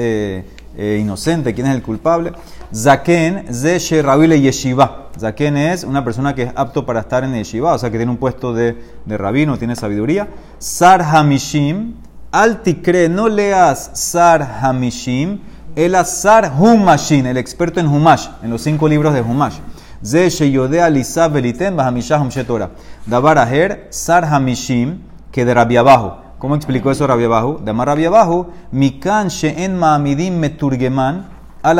inocente, 1.00 1.54
quién 1.54 1.68
es 1.68 1.76
el 1.76 1.82
culpable. 1.82 2.34
Zaken 2.74 3.54
ze 3.54 3.80
Sherabile 3.80 4.40
Yeshiva. 4.40 5.10
Zaken 5.18 5.58
es 5.58 5.84
una 5.84 6.04
persona 6.04 6.36
que 6.36 6.44
es 6.44 6.52
apto 6.56 6.86
para 6.86 7.00
estar 7.00 7.24
en 7.24 7.34
Yeshiva, 7.34 7.74
o 7.74 7.78
sea 7.78 7.90
que 7.90 7.98
tiene 7.98 8.12
un 8.12 8.18
puesto 8.18 8.54
de, 8.54 8.78
de 9.06 9.18
rabino, 9.18 9.58
tiene 9.58 9.76
sabiduría. 9.76 10.28
Sar 10.60 11.02
Hamishim. 11.02 11.94
Altikre, 12.30 13.08
no 13.08 13.30
leas 13.30 13.92
Sar 13.94 14.60
Hamishim. 14.62 15.40
El 15.76 15.96
Sar 16.06 16.52
Humashin, 16.58 17.28
el 17.28 17.38
experto 17.38 17.80
en 17.80 17.88
Humash, 17.88 18.28
en 18.42 18.50
los 18.50 18.62
cinco 18.64 18.88
libros 18.88 19.14
de 19.14 19.22
Humash. 19.22 19.60
Ze 20.04 20.30
Sheyodea 20.30 20.90
Lisa 20.90 21.28
Beliten 21.28 21.76
Bahamishah 21.76 22.20
Humshetora. 22.20 22.72
Dabar 23.06 23.38
Aher 23.38 23.88
Sar 23.90 24.26
Hamishim, 24.26 25.00
que 25.32 25.46
de 25.46 25.54
Rabiabahu. 25.54 26.12
¿Cómo 26.40 26.56
explicó 26.56 26.92
eso 26.92 27.08
Rabiabahu? 27.08 27.64
De 27.64 27.72
Amar 27.72 27.88
Rabiabahu, 27.88 28.48
Mikan 28.72 29.30
She'en 29.30 29.76
Ma'amidim 29.78 30.38
Meturgeman 30.38 31.38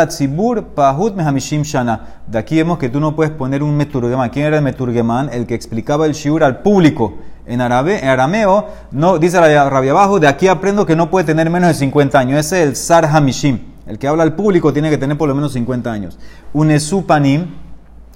tzibur 0.08 0.64
pahut 0.76 1.16
mehamishim 1.16 1.64
shana. 1.64 2.00
De 2.28 2.38
aquí 2.38 2.58
vemos 2.58 2.78
que 2.78 2.90
tú 2.90 3.00
no 3.00 3.16
puedes 3.16 3.32
poner 3.32 3.64
un 3.64 3.76
meturgeman. 3.76 4.30
¿Quién 4.30 4.48
era 4.48 4.58
el 4.58 4.64
meturgeman? 4.64 5.30
El 5.32 5.46
que 5.46 5.56
explicaba 5.56 6.06
el 6.06 6.14
shiur 6.14 6.44
al 6.44 6.62
público. 6.62 7.18
En, 7.46 7.62
árabe, 7.62 8.00
en 8.04 8.10
arameo, 8.10 8.68
no, 8.92 9.18
dice 9.18 9.40
rabia 9.40 9.92
abajo, 9.92 10.20
de 10.20 10.28
aquí 10.28 10.50
aprendo 10.50 10.86
que 10.86 10.98
no 10.98 11.10
puede 11.10 11.26
tener 11.26 11.50
menos 11.50 11.70
de 11.70 11.76
50 11.76 12.20
años. 12.20 12.40
Ese 12.40 12.62
es 12.62 12.68
el 12.68 12.76
sar 12.76 13.06
hamishim, 13.06 13.60
El 13.86 13.98
que 13.98 14.06
habla 14.06 14.24
al 14.24 14.36
público 14.36 14.74
tiene 14.74 14.90
que 14.90 14.98
tener 14.98 15.18
por 15.18 15.30
lo 15.30 15.36
menos 15.36 15.54
50 15.54 15.90
años. 15.90 16.20
Un 16.52 16.72
esupanim, 16.72 17.46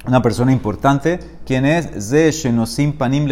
una 0.06 0.22
persona 0.22 0.52
importante, 0.52 1.20
quien 1.46 1.66
es 1.66 1.90
Panim 2.98 3.28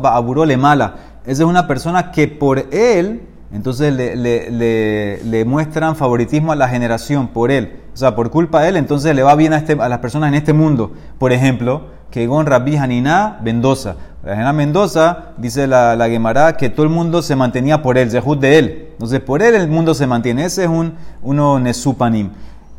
Ba'aburo 0.00 0.44
le 0.44 0.56
mala. 0.56 0.94
Esa 1.24 1.42
es 1.42 1.48
una 1.48 1.66
persona 1.66 2.12
que 2.12 2.28
por 2.28 2.58
él, 2.72 3.22
entonces 3.52 3.92
le, 3.92 4.16
le, 4.16 5.20
le, 5.24 5.44
muestran 5.44 5.96
favoritismo 5.96 6.52
a 6.52 6.56
la 6.56 6.68
generación, 6.68 7.28
por 7.28 7.50
él. 7.50 7.80
O 7.92 7.96
sea, 7.96 8.14
por 8.14 8.30
culpa 8.30 8.62
de 8.62 8.70
él, 8.70 8.76
entonces 8.76 9.14
le 9.14 9.22
va 9.22 9.34
bien 9.34 9.52
a, 9.52 9.58
este, 9.58 9.74
a 9.74 9.88
las 9.88 9.98
personas 9.98 10.28
en 10.28 10.34
este 10.34 10.52
mundo. 10.52 10.92
Por 11.18 11.32
ejemplo, 11.32 11.86
que 12.10 12.26
Rabbi 12.26 12.76
Hanina 12.76 13.38
Mendoza. 13.42 13.96
La 14.24 14.52
Mendoza 14.52 15.32
dice 15.38 15.66
la, 15.66 15.96
la 15.96 16.08
Gemara 16.08 16.56
que 16.56 16.70
todo 16.70 16.84
el 16.84 16.92
mundo 16.92 17.22
se 17.22 17.34
mantenía 17.34 17.82
por 17.82 17.98
él, 17.98 18.10
Zehut 18.10 18.38
de 18.38 18.58
él. 18.58 18.88
Entonces, 18.92 19.20
por 19.20 19.42
él 19.42 19.54
el 19.56 19.68
mundo 19.68 19.94
se 19.94 20.06
mantiene. 20.06 20.44
Ese 20.44 20.64
es 20.64 20.68
un, 20.68 20.94
uno 21.22 21.58
Nesupanim. 21.58 22.30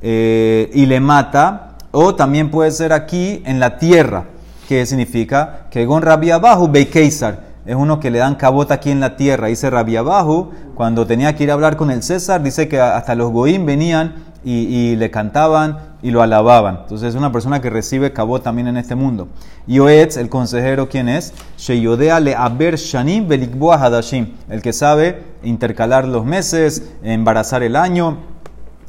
Eh, 0.02 0.70
y 0.74 0.86
le 0.86 1.00
mata, 1.00 1.73
o 1.94 2.16
también 2.16 2.50
puede 2.50 2.72
ser 2.72 2.92
aquí 2.92 3.44
en 3.46 3.60
la 3.60 3.78
tierra, 3.78 4.26
que 4.68 4.86
significa 4.86 5.68
que 5.70 5.86
Gon 5.86 6.02
Rabbi 6.02 6.32
Abajo, 6.32 6.72
Keisar 6.72 7.54
es 7.66 7.76
uno 7.76 8.00
que 8.00 8.12
le 8.12 8.20
dan 8.20 8.36
cabota 8.36 8.74
aquí 8.74 8.92
en 8.92 9.00
la 9.00 9.16
tierra. 9.16 9.48
Dice 9.48 9.70
Rabbi 9.70 9.96
Abajo, 9.96 10.52
cuando 10.76 11.06
tenía 11.06 11.36
que 11.36 11.44
ir 11.44 11.52
a 11.52 11.54
hablar 11.54 11.78
con 11.78 11.92
el 11.92 12.04
César, 12.04 12.44
dice 12.44 12.68
que 12.68 12.82
hasta 12.82 13.16
los 13.16 13.32
Goim 13.32 13.66
venían 13.66 14.16
y, 14.44 14.96
le 14.98 15.12
cantaban 15.12 15.78
y 16.02 16.12
lo 16.12 16.22
alababan. 16.22 16.80
Entonces 16.82 17.10
es 17.10 17.16
una 17.16 17.32
persona 17.32 17.62
que 17.62 17.70
recibe 17.70 18.12
cabot 18.12 18.44
también 18.44 18.68
en 18.68 18.76
este 18.76 18.96
mundo. 18.96 19.30
Yoetz, 19.68 20.18
el 20.18 20.28
consejero, 20.28 20.90
¿quién 20.90 21.08
es? 21.08 21.34
Sheyodea 21.58 22.20
le 22.20 22.36
aber 22.36 22.76
shanim 22.76 23.30
hadashim. 23.30 24.34
El 24.50 24.62
que 24.62 24.74
sabe 24.74 25.24
intercalar 25.44 26.06
los 26.06 26.26
meses, 26.26 26.92
embarazar 27.04 27.64
el 27.64 27.78
año, 27.78 28.33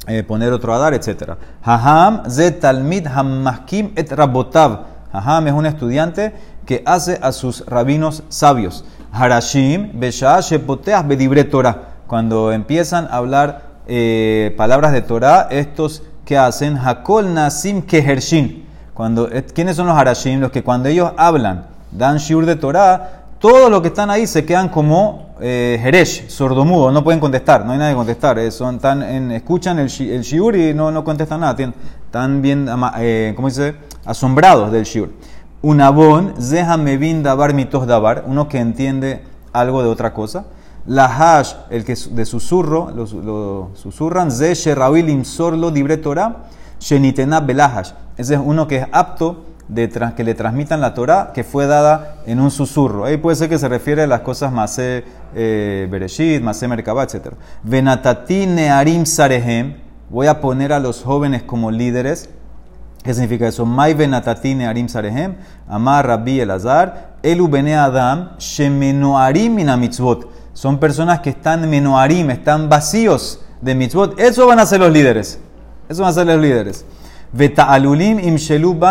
eh, 0.07 0.23
poner 0.23 0.51
otro 0.53 0.73
adar, 0.73 0.93
etc. 0.93 1.33
Haham 1.63 2.29
ze 2.29 2.51
talmid 2.51 3.07
hammaskim 3.07 3.91
et 3.95 4.11
rabotav. 4.11 4.85
Haham 5.11 5.47
es 5.47 5.53
un 5.53 5.65
estudiante 5.65 6.33
que 6.65 6.83
hace 6.85 7.19
a 7.21 7.31
sus 7.31 7.65
rabinos 7.65 8.23
sabios. 8.29 8.85
Harashim 9.11 9.91
besha 9.99 10.39
shepoteas 10.41 11.07
bedibre 11.07 11.43
Torah. 11.43 11.95
Cuando 12.07 12.51
empiezan 12.51 13.07
a 13.09 13.17
hablar 13.17 13.61
eh, 13.87 14.53
palabras 14.57 14.91
de 14.91 15.01
Torah, 15.01 15.47
estos 15.49 16.03
que 16.25 16.37
hacen 16.37 16.77
Hakol 16.77 17.33
Nasim 17.33 17.81
Kehershin. 17.81 18.65
Cuando, 18.93 19.29
eh, 19.31 19.45
¿Quiénes 19.53 19.75
son 19.75 19.87
los 19.87 19.97
Harashim? 19.97 20.39
Los 20.39 20.51
que 20.51 20.63
cuando 20.63 20.89
ellos 20.89 21.11
hablan, 21.17 21.67
dan 21.91 22.17
shiur 22.17 22.45
de 22.45 22.55
Torah, 22.55 23.24
todos 23.39 23.69
los 23.69 23.81
que 23.81 23.89
están 23.89 24.09
ahí 24.09 24.27
se 24.27 24.45
quedan 24.45 24.69
como 24.69 25.35
eh, 25.41 25.79
Heresh, 25.83 26.29
sordomudo, 26.29 26.91
no 26.91 27.03
pueden 27.03 27.19
contestar, 27.19 27.65
no 27.65 27.73
hay 27.73 27.77
nadie 27.77 27.91
que 27.91 27.97
contestar. 27.97 28.39
Eh, 28.39 28.51
son 28.51 28.79
tan, 28.79 29.03
escuchan 29.31 29.79
el, 29.79 29.87
shiur 29.87 30.55
y 30.55 30.73
no, 30.73 30.91
no 30.91 31.03
contestan 31.03 31.41
nada. 31.41 31.55
Están 32.05 32.41
bien, 32.41 32.67
eh, 32.97 33.33
¿cómo 33.35 33.49
dice? 33.49 33.75
Asombrados 34.05 34.71
del 34.71 34.85
shiur. 34.85 35.11
Dabar 37.23 37.53
Mitos 37.53 37.87
Dabar, 37.87 38.23
uno 38.27 38.47
que 38.47 38.59
entiende 38.59 39.23
algo 39.51 39.83
de 39.83 39.89
otra 39.89 40.13
cosa. 40.13 40.45
La 40.85 41.05
hash, 41.05 41.53
el 41.71 41.83
que 41.83 41.95
de 41.95 42.25
susurro, 42.25 42.91
lo, 42.91 43.71
susurran, 43.73 44.31
ze 44.31 44.55
Torah, 46.01 46.35
shenitena 46.79 47.39
belahash. 47.41 47.91
Ese 48.15 48.35
es 48.35 48.39
uno 48.43 48.67
que 48.67 48.77
es 48.77 48.87
apto 48.91 49.54
de 49.67 49.89
que 50.15 50.23
le 50.23 50.35
transmitan 50.35 50.81
la 50.81 50.93
Torah 50.93 51.31
que 51.33 51.43
fue 51.43 51.65
dada 51.65 52.17
en 52.25 52.39
un 52.39 52.51
susurro. 52.51 53.05
Ahí 53.05 53.17
puede 53.17 53.35
ser 53.35 53.49
que 53.49 53.57
se 53.57 53.67
refiere 53.67 54.03
a 54.03 54.07
las 54.07 54.21
cosas 54.21 54.51
más 54.51 54.77
eh, 54.79 55.87
Bereshit, 55.89 56.41
Masé 56.41 56.67
Merkabah, 56.67 57.03
etc. 57.03 57.33
Venatati 57.63 58.45
nearim 58.47 59.05
sarehem. 59.05 59.75
Voy 60.09 60.27
a 60.27 60.39
poner 60.39 60.71
a 60.71 60.79
los 60.79 61.03
jóvenes 61.03 61.43
como 61.43 61.71
líderes. 61.71 62.29
¿Qué 63.03 63.13
significa 63.13 63.47
eso? 63.47 63.65
Mai 63.65 63.93
venatati 63.93 64.55
nearim 64.55 64.87
sarehem. 64.87 65.35
Amar 65.67 66.07
Rabbi 66.07 66.39
Elazar. 66.39 67.15
Elu 67.23 67.47
bene 67.47 67.75
Adam. 67.75 68.37
Shemenoarim 68.37 69.55
mina 69.55 69.77
mitzvot 69.77 70.35
son 70.55 70.79
personas 70.79 71.19
que 71.19 71.31
están 71.31 71.69
menoarim, 71.69 72.31
están 72.31 72.69
vacíos 72.69 73.41
de 73.59 73.75
mitzvot. 73.75 74.17
Eso 74.17 74.47
van 74.47 74.59
a 74.59 74.65
ser 74.65 74.79
los 74.79 74.89
líderes. 74.89 75.37
Eso 75.89 76.01
van 76.01 76.11
a 76.11 76.13
ser 76.13 76.25
los 76.25 76.39
líderes. 76.39 76.85
Veta'alulim 77.35 78.19
im 78.19 78.37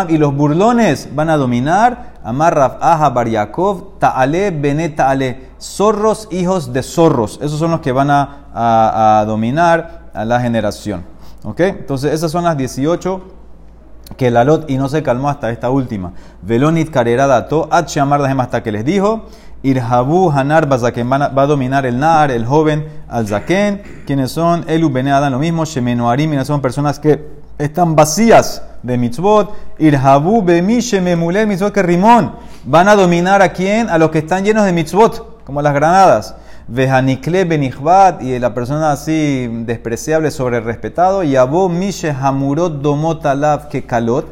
y 0.07 0.17
los 0.19 0.35
burlones 0.35 1.09
van 1.15 1.31
a 1.31 1.37
dominar. 1.37 2.13
Amar 2.23 2.77
Aha 2.79 3.09
Bar 3.09 3.27
Ta'ale 3.97 4.51
Bene 4.51 4.89
Ta'ale. 4.89 5.49
Zorros, 5.59 6.27
hijos 6.29 6.71
de 6.71 6.83
zorros. 6.83 7.39
Esos 7.41 7.57
son 7.57 7.71
los 7.71 7.79
que 7.79 7.91
van 7.91 8.09
a, 8.11 9.23
dominar 9.25 10.11
a 10.13 10.23
la 10.25 10.39
generación. 10.39 11.03
¿Ok? 11.43 11.59
Entonces, 11.61 12.13
esas 12.13 12.31
son 12.31 12.43
las 12.43 12.55
18 12.55 13.21
que 14.15 14.29
la 14.29 14.43
lot 14.43 14.69
y 14.69 14.77
no 14.77 14.89
se 14.89 15.01
calmó 15.01 15.29
hasta 15.29 15.49
esta 15.49 15.71
última. 15.71 16.13
Velonit 16.43 16.91
Karera 16.91 17.25
Dato, 17.25 17.67
hasta 17.71 18.61
que 18.61 18.71
les 18.71 18.85
dijo. 18.85 19.25
Irhabu 19.63 20.29
Hanar 20.29 20.69
Bazaken 20.69 21.09
va 21.09 21.41
a 21.41 21.47
dominar 21.47 21.87
el 21.87 21.97
Nar, 21.97 22.29
el 22.29 22.45
joven, 22.45 22.87
al 23.07 23.27
Zaken. 23.27 24.03
quienes 24.05 24.31
son? 24.31 24.63
Elu 24.67 24.91
Bene 24.91 25.11
lo 25.31 25.39
mismo. 25.39 25.65
Shemenoarim, 25.65 26.45
son 26.45 26.61
personas 26.61 26.99
que 26.99 27.34
están 27.57 27.95
vacías 27.95 28.61
de 28.83 28.97
mitzvot. 28.97 29.53
Irhabu 29.77 30.41
Bemi 30.41 30.79
Shememulel 30.79 31.47
mitzvot 31.47 31.73
que 31.73 31.83
Rimón. 31.83 32.33
Van 32.63 32.87
a 32.87 32.95
dominar 32.95 33.41
a 33.41 33.53
quién? 33.53 33.89
A 33.89 33.97
los 33.97 34.11
que 34.11 34.19
están 34.19 34.43
llenos 34.43 34.65
de 34.65 34.73
mitzvot, 34.73 35.43
como 35.43 35.61
las 35.61 35.73
granadas. 35.73 36.35
Vejanikle 36.67 37.45
Benichbat, 37.45 38.23
y 38.23 38.39
la 38.39 38.53
persona 38.53 38.91
así 38.91 39.47
despreciable 39.65 40.31
sobre 40.31 40.59
respetado. 40.59 41.23
Y 41.23 41.35
Abo 41.35 41.69
Mishe 41.69 42.11
Hamurot 42.11 42.81
Domot 42.81 43.25
Alav 43.25 43.69
que 43.69 43.85
Kalot. 43.85 44.27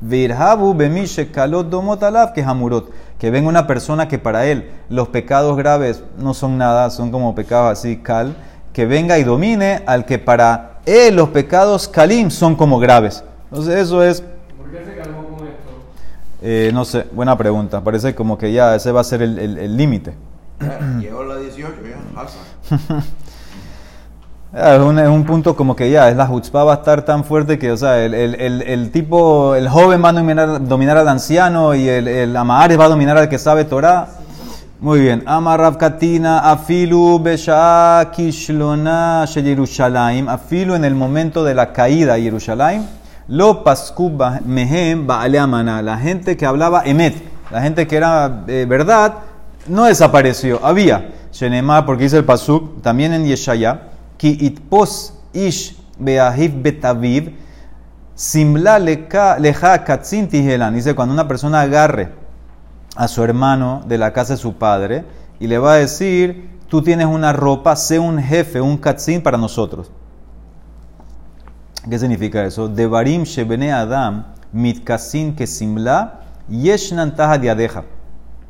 Virhabu 0.00 0.74
Bemishe 0.74 1.30
Kalot 1.30 1.70
Domot 1.70 2.02
Alav 2.02 2.32
que 2.32 2.42
Hamurot 2.42 2.90
que 3.18 3.30
venga 3.30 3.48
una 3.48 3.66
persona 3.66 4.06
que 4.06 4.18
para 4.18 4.44
él 4.44 4.70
los 4.90 5.08
pecados 5.08 5.56
graves 5.56 6.02
no 6.18 6.34
son 6.34 6.58
nada, 6.58 6.90
son 6.90 7.10
como 7.10 7.34
pecados 7.34 7.72
así 7.72 7.96
cal, 7.96 8.36
que 8.74 8.84
venga 8.84 9.18
y 9.18 9.24
domine 9.24 9.82
al 9.86 10.04
que 10.04 10.18
para 10.18 10.73
él 10.86 11.16
los 11.16 11.30
pecados 11.30 11.88
kalim 11.88 12.30
son 12.30 12.56
como 12.56 12.78
graves. 12.78 13.24
Entonces 13.50 13.76
eso 13.76 14.02
es... 14.02 14.20
¿Por 14.20 14.70
qué 14.70 14.84
se 14.84 14.96
calmó 14.96 15.24
con 15.24 15.46
esto? 15.46 15.70
Eh, 16.42 16.70
no 16.72 16.84
sé, 16.84 17.06
buena 17.12 17.36
pregunta. 17.36 17.82
Parece 17.82 18.14
como 18.14 18.36
que 18.38 18.52
ya 18.52 18.74
ese 18.74 18.92
va 18.92 19.00
a 19.00 19.04
ser 19.04 19.22
el 19.22 19.76
límite. 19.76 20.14
Llegó 21.00 21.24
la 21.24 21.36
18 21.36 21.74
ya, 21.82 22.74
Es 24.54 24.78
un, 24.78 24.98
es 25.00 25.08
un, 25.08 25.24
punto 25.24 25.56
como 25.56 25.74
que 25.74 25.90
ya, 25.90 26.08
es 26.08 26.16
la 26.16 26.28
chutzpah 26.28 26.62
va 26.62 26.74
a 26.74 26.76
estar 26.76 27.04
tan 27.04 27.24
fuerte 27.24 27.58
que, 27.58 27.72
o 27.72 27.76
sea, 27.76 28.04
el, 28.04 28.14
el, 28.14 28.36
el, 28.36 28.62
el 28.62 28.92
tipo, 28.92 29.56
el 29.56 29.68
joven 29.68 30.00
va 30.04 30.10
a 30.10 30.12
dominar, 30.12 30.64
dominar 30.64 30.96
al 30.96 31.08
anciano 31.08 31.74
y 31.74 31.88
el, 31.88 32.06
el 32.06 32.36
amahares 32.36 32.78
va 32.78 32.84
a 32.84 32.88
dominar 32.88 33.18
al 33.18 33.28
que 33.28 33.38
sabe 33.38 33.64
Torah. 33.64 34.06
Muy 34.84 35.00
bien. 35.00 35.22
Amarav 35.24 35.78
Katina, 35.78 36.40
Afilu 36.40 37.18
Besha 37.18 38.10
Kishlona 38.14 39.24
Yerushalayim, 39.24 40.28
Afilu 40.28 40.74
en 40.74 40.84
el 40.84 40.94
momento 40.94 41.42
de 41.42 41.54
la 41.54 41.72
caída 41.72 42.16
de 42.16 42.24
Yerushalayim, 42.24 42.82
Lo 43.28 43.64
Paskub 43.64 44.22
Mehem 44.44 45.06
Baale 45.06 45.38
Amana, 45.38 45.80
la 45.80 45.96
gente 45.96 46.36
que 46.36 46.44
hablaba 46.44 46.82
Emet, 46.84 47.14
la 47.50 47.62
gente 47.62 47.86
que 47.86 47.96
era 47.96 48.44
eh, 48.46 48.66
verdad, 48.68 49.14
no 49.68 49.84
desapareció, 49.84 50.60
había. 50.62 51.14
Shenemar, 51.32 51.86
porque 51.86 52.02
dice 52.02 52.18
el 52.18 52.26
Pasuk, 52.26 52.82
también 52.82 53.14
en 53.14 53.24
Yeshaya, 53.24 53.88
Ki 54.18 54.36
itpos 54.38 55.14
ish 55.32 55.78
beahiv 55.98 56.60
betaviv, 56.60 57.32
simla 58.14 58.78
leja 58.78 59.82
katzin 59.82 60.28
tijelan. 60.28 60.74
Dice, 60.74 60.94
cuando 60.94 61.14
una 61.14 61.26
persona 61.26 61.62
agarre 61.62 62.23
a 62.94 63.08
su 63.08 63.22
hermano 63.22 63.82
de 63.86 63.98
la 63.98 64.12
casa 64.12 64.34
de 64.34 64.38
su 64.38 64.54
padre 64.54 65.04
y 65.40 65.46
le 65.46 65.58
va 65.58 65.74
a 65.74 65.76
decir, 65.76 66.50
tú 66.68 66.82
tienes 66.82 67.06
una 67.06 67.32
ropa, 67.32 67.76
sé 67.76 67.98
un 67.98 68.18
jefe, 68.18 68.60
un 68.60 68.76
katzin 68.76 69.22
para 69.22 69.36
nosotros. 69.36 69.90
¿Qué 71.88 71.98
significa 71.98 72.44
eso? 72.44 72.68
Devarim 72.68 73.24
shebene 73.24 73.72
adam 73.72 74.24
mitkasin 74.52 75.34
que 75.34 75.46
simla 75.46 76.20
yeshnan 76.48 77.14
taha 77.14 77.38
diadeja. 77.38 77.84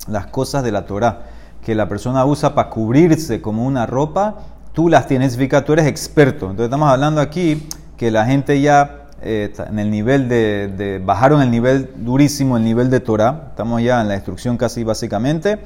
Las 0.09 0.27
cosas 0.27 0.63
de 0.63 0.71
la 0.71 0.87
Torah 0.87 1.27
que 1.65 1.75
la 1.75 1.89
persona 1.89 2.25
usa 2.27 2.55
para 2.55 2.69
cubrirse 2.69 3.41
como 3.41 3.65
una 3.65 3.87
ropa, 3.87 4.37
tú 4.73 4.89
las 4.89 5.07
tienes, 5.07 5.33
significa 5.33 5.65
tú 5.65 5.73
eres 5.73 5.87
experto. 5.87 6.47
Entonces 6.47 6.67
estamos 6.67 6.91
hablando 6.91 7.21
aquí 7.21 7.67
que 7.97 8.11
la 8.11 8.27
gente 8.27 8.61
ya 8.61 9.04
eh, 9.25 9.52
en 9.69 9.78
el 9.78 9.90
nivel 9.90 10.28
de, 10.28 11.02
bajaron 11.04 11.43
el 11.43 11.50
nivel 11.50 11.90
durísimo, 11.97 12.57
el 12.57 12.64
nivel 12.64 12.90
de 12.90 13.00
Torah, 13.00 13.49
estamos 13.50 13.83
ya 13.83 14.00
en 14.00 14.09
la 14.09 14.14
instrucción 14.14 14.57
casi 14.57 14.85
básicamente, 14.85 15.61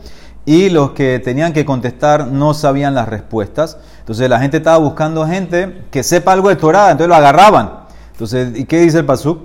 y 0.46 0.70
los 0.70 0.92
que 0.92 1.18
tenían 1.18 1.52
que 1.52 1.64
contestar 1.64 2.28
no 2.28 2.54
sabían 2.54 2.94
las 2.94 3.08
respuestas. 3.08 3.76
Entonces 3.98 4.30
la 4.30 4.40
gente 4.40 4.58
estaba 4.58 4.78
buscando 4.78 5.26
gente 5.26 5.82
que 5.90 6.02
sepa 6.02 6.32
algo 6.32 6.48
de 6.48 6.56
Torah, 6.56 6.90
entonces 6.90 7.08
lo 7.08 7.16
agarraban. 7.16 7.80
Entonces, 8.12 8.58
¿y 8.58 8.64
qué 8.64 8.80
dice 8.80 8.98
el 8.98 9.04
pasuk? 9.04 9.40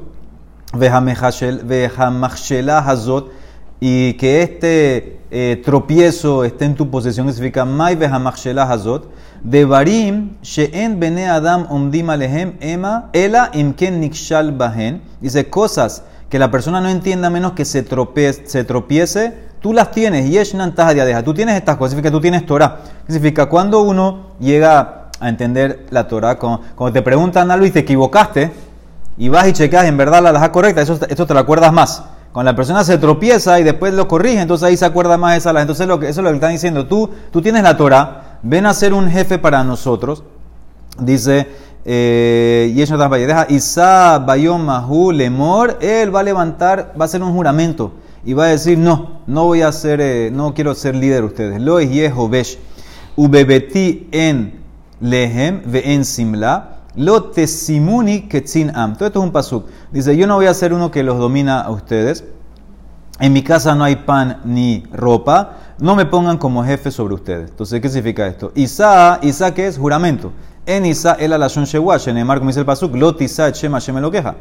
hazot 2.87 3.42
y 3.79 4.13
que 4.13 4.41
este 4.41 5.19
eh, 5.31 5.61
tropiezo 5.63 6.43
esté 6.43 6.65
en 6.65 6.75
tu 6.75 6.89
posesión, 6.89 7.31
significa 7.33 7.65
Mai 7.65 7.97
Hazot, 8.01 9.09
de 9.43 9.65
Barim, 9.65 10.37
She'en 10.41 10.99
Bene 10.99 11.27
Adam 11.27 11.67
Omdim 11.69 12.09
Alehem 12.09 12.53
Ema, 12.61 13.09
Ela 13.13 13.51
Imken 13.53 13.99
Nikshal 13.99 14.51
Bahen, 14.51 15.01
dice 15.19 15.49
cosas 15.49 16.03
que 16.29 16.39
la 16.39 16.49
persona 16.49 16.81
no 16.81 16.89
entienda 16.89 17.29
menos 17.29 17.53
que 17.53 17.65
se 17.65 17.83
tropiece, 17.83 18.47
se 18.47 18.63
tropiece 18.63 19.33
tú 19.63 19.71
las 19.71 19.91
tienes, 19.91 20.29
Yeshnan 20.29 20.75
deja. 20.75 21.23
Tú 21.23 21.33
tienes 21.33 21.55
estas 21.55 21.77
cosas, 21.77 21.91
significa 21.91 22.11
tú 22.11 22.19
tienes 22.19 22.45
Torah. 22.45 22.79
Significa 23.07 23.47
cuando 23.47 23.81
uno 23.81 24.33
llega 24.39 25.05
a 25.19 25.29
entender 25.29 25.85
la 25.89 26.07
Torah, 26.07 26.37
cuando, 26.37 26.91
te 26.91 27.01
preguntan 27.01 27.49
algo 27.49 27.65
y 27.65 27.71
te 27.71 27.79
equivocaste, 27.79 28.51
y 29.17 29.29
vas 29.29 29.47
y 29.47 29.53
checas 29.53 29.85
en 29.85 29.95
verdad 29.95 30.21
la 30.21 30.33
deja 30.33 30.51
correcta, 30.51 30.81
eso, 30.81 30.99
esto 31.07 31.25
te 31.25 31.33
lo 31.33 31.39
acuerdas 31.39 31.71
más. 31.71 32.03
Cuando 32.33 32.51
la 32.51 32.55
persona 32.55 32.83
se 32.83 32.97
tropieza 32.97 33.59
y 33.59 33.63
después 33.63 33.93
lo 33.93 34.07
corrige, 34.07 34.41
entonces 34.41 34.67
ahí 34.67 34.75
se 34.75 34.85
acuerda 34.85 35.17
más 35.17 35.33
de 35.33 35.37
esa. 35.37 35.61
Entonces 35.61 35.87
eso 35.87 36.01
es 36.01 36.17
lo 36.17 36.29
que 36.29 36.35
están 36.35 36.51
diciendo. 36.51 36.87
Tú, 36.87 37.09
tú 37.31 37.41
tienes 37.43 37.61
la 37.61 37.77
Torah, 37.77 38.39
ven 38.41 38.65
a 38.65 38.73
ser 38.73 38.93
un 38.93 39.09
jefe 39.09 39.37
para 39.37 39.63
nosotros. 39.63 40.23
Dice, 40.99 41.47
eh, 41.85 42.73
deja 42.75 43.45
Isa 43.49 44.17
Bayom 44.19 44.65
Mahu 44.65 45.11
Lemor, 45.11 45.77
él 45.79 46.13
va 46.13 46.21
a 46.21 46.23
levantar, 46.23 46.93
va 46.99 47.03
a 47.03 47.05
hacer 47.05 47.21
un 47.21 47.33
juramento 47.33 47.93
y 48.25 48.33
va 48.33 48.45
a 48.45 48.47
decir, 48.47 48.77
no, 48.77 49.19
no 49.27 49.45
voy 49.45 49.61
a 49.61 49.71
ser, 49.71 50.01
eh, 50.01 50.31
no 50.31 50.53
quiero 50.53 50.73
ser 50.73 50.95
líder 50.95 51.23
ustedes. 51.23 51.61
Lo 51.61 51.79
es 51.79 51.91
Yehovesh, 51.91 52.57
ubebeti 53.15 54.07
en 54.11 54.59
lehem 55.01 55.61
ve 55.65 55.93
en 55.93 56.05
simla, 56.05 56.72
lo 56.95 57.23
tesimuni 57.23 58.27
ketzin 58.27 58.71
am. 58.75 58.95
Todo 58.95 59.07
esto 59.07 59.19
es 59.19 59.25
un 59.25 59.31
pasuk. 59.31 59.65
Dice, 59.91 60.15
yo 60.15 60.27
no 60.27 60.35
voy 60.35 60.45
a 60.45 60.53
ser 60.53 60.73
uno 60.73 60.91
que 60.91 61.03
los 61.03 61.17
domina 61.17 61.61
a 61.61 61.71
ustedes. 61.71 62.23
En 63.19 63.33
mi 63.33 63.43
casa 63.43 63.75
no 63.75 63.83
hay 63.83 63.97
pan 63.97 64.41
ni 64.45 64.83
ropa. 64.91 65.57
No 65.79 65.95
me 65.95 66.05
pongan 66.05 66.37
como 66.37 66.63
jefe 66.63 66.91
sobre 66.91 67.15
ustedes. 67.15 67.49
Entonces, 67.49 67.81
¿qué 67.81 67.89
significa 67.89 68.27
esto? 68.27 68.51
Isa, 68.55 69.19
Isa 69.21 69.53
que 69.53 69.67
es 69.67 69.77
juramento. 69.77 70.31
En 70.65 70.85
Isa 70.85 71.13
el 71.13 71.33
alashon 71.33 71.65
shewash. 71.65 72.07
En 72.07 72.17
el 72.17 72.27
como 72.27 72.47
dice 72.47 72.59
el 72.59 72.65
pasuk, 72.65 72.95
lo 72.95 73.15
tisa 73.15 73.49
shema 73.49 73.79
me 73.93 74.01
lo 74.01 74.11
queja. 74.11 74.35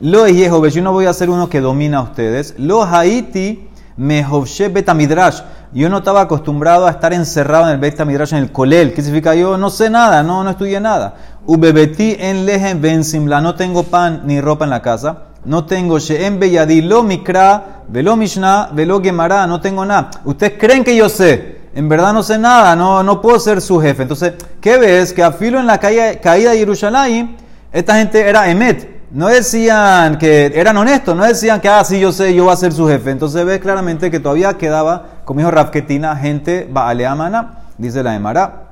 Lo 0.00 0.26
Yehovah, 0.26 0.68
yo 0.68 0.82
no 0.82 0.92
voy 0.92 1.06
a 1.06 1.12
ser 1.12 1.30
uno 1.30 1.48
que 1.48 1.60
domina 1.60 1.98
a 1.98 2.02
ustedes. 2.02 2.54
Lo 2.58 2.84
haiti 2.84 3.68
mehovshe 3.98 4.68
betamidrash. 4.68 5.42
Yo 5.74 5.90
no 5.90 5.98
estaba 5.98 6.22
acostumbrado 6.22 6.86
a 6.86 6.90
estar 6.90 7.12
encerrado 7.12 7.66
en 7.66 7.72
el 7.72 7.78
betamidrash, 7.78 8.32
en 8.32 8.38
el 8.38 8.52
kolel. 8.52 8.94
¿Qué 8.94 9.02
significa? 9.02 9.34
Yo 9.34 9.58
no 9.58 9.68
sé 9.68 9.90
nada, 9.90 10.22
no, 10.22 10.42
no 10.42 10.50
estudié 10.50 10.80
nada. 10.80 11.16
Ubebeti 11.44 12.16
en 12.18 12.46
lehem 12.46 12.80
ben 12.80 13.04
simla. 13.04 13.42
No 13.42 13.54
tengo 13.54 13.82
pan 13.82 14.22
ni 14.24 14.40
ropa 14.40 14.64
en 14.64 14.70
la 14.70 14.80
casa. 14.80 15.24
No 15.44 15.66
tengo 15.66 15.98
she'en 15.98 16.40
beyadi 16.40 16.80
lo 16.80 17.02
mikra, 17.02 17.82
velo 17.88 18.16
mishnah, 18.16 18.70
velo 18.72 19.02
gemara. 19.02 19.46
No 19.46 19.60
tengo 19.60 19.84
nada. 19.84 20.10
Ustedes 20.24 20.54
creen 20.58 20.84
que 20.84 20.96
yo 20.96 21.08
sé. 21.08 21.58
En 21.74 21.88
verdad 21.88 22.14
no 22.14 22.22
sé 22.22 22.38
nada, 22.38 22.74
no, 22.74 23.02
no 23.02 23.20
puedo 23.20 23.38
ser 23.38 23.60
su 23.60 23.78
jefe. 23.80 24.02
Entonces, 24.02 24.34
¿qué 24.60 24.78
ves? 24.78 25.12
Que 25.12 25.22
a 25.22 25.32
filo 25.32 25.60
en 25.60 25.66
la 25.66 25.78
caída 25.78 26.50
de 26.50 26.58
Jerusalén, 26.58 27.36
esta 27.72 27.94
gente 27.96 28.26
era 28.26 28.50
emet 28.50 28.97
no 29.10 29.28
decían 29.28 30.18
que 30.18 30.52
eran 30.54 30.76
honestos, 30.76 31.16
no 31.16 31.24
decían 31.24 31.60
que, 31.60 31.68
ah, 31.68 31.82
sí, 31.84 31.98
yo 31.98 32.12
sé, 32.12 32.34
yo 32.34 32.44
voy 32.44 32.52
a 32.52 32.56
ser 32.56 32.72
su 32.72 32.86
jefe. 32.86 33.10
Entonces 33.10 33.44
ve 33.44 33.58
claramente 33.60 34.10
que 34.10 34.20
todavía 34.20 34.54
quedaba, 34.54 35.06
como 35.24 35.40
dijo 35.40 35.50
Rafketina, 35.50 36.14
gente 36.16 36.68
Baaleamana, 36.70 37.60
dice 37.78 38.02
la 38.02 38.14
Emara, 38.14 38.64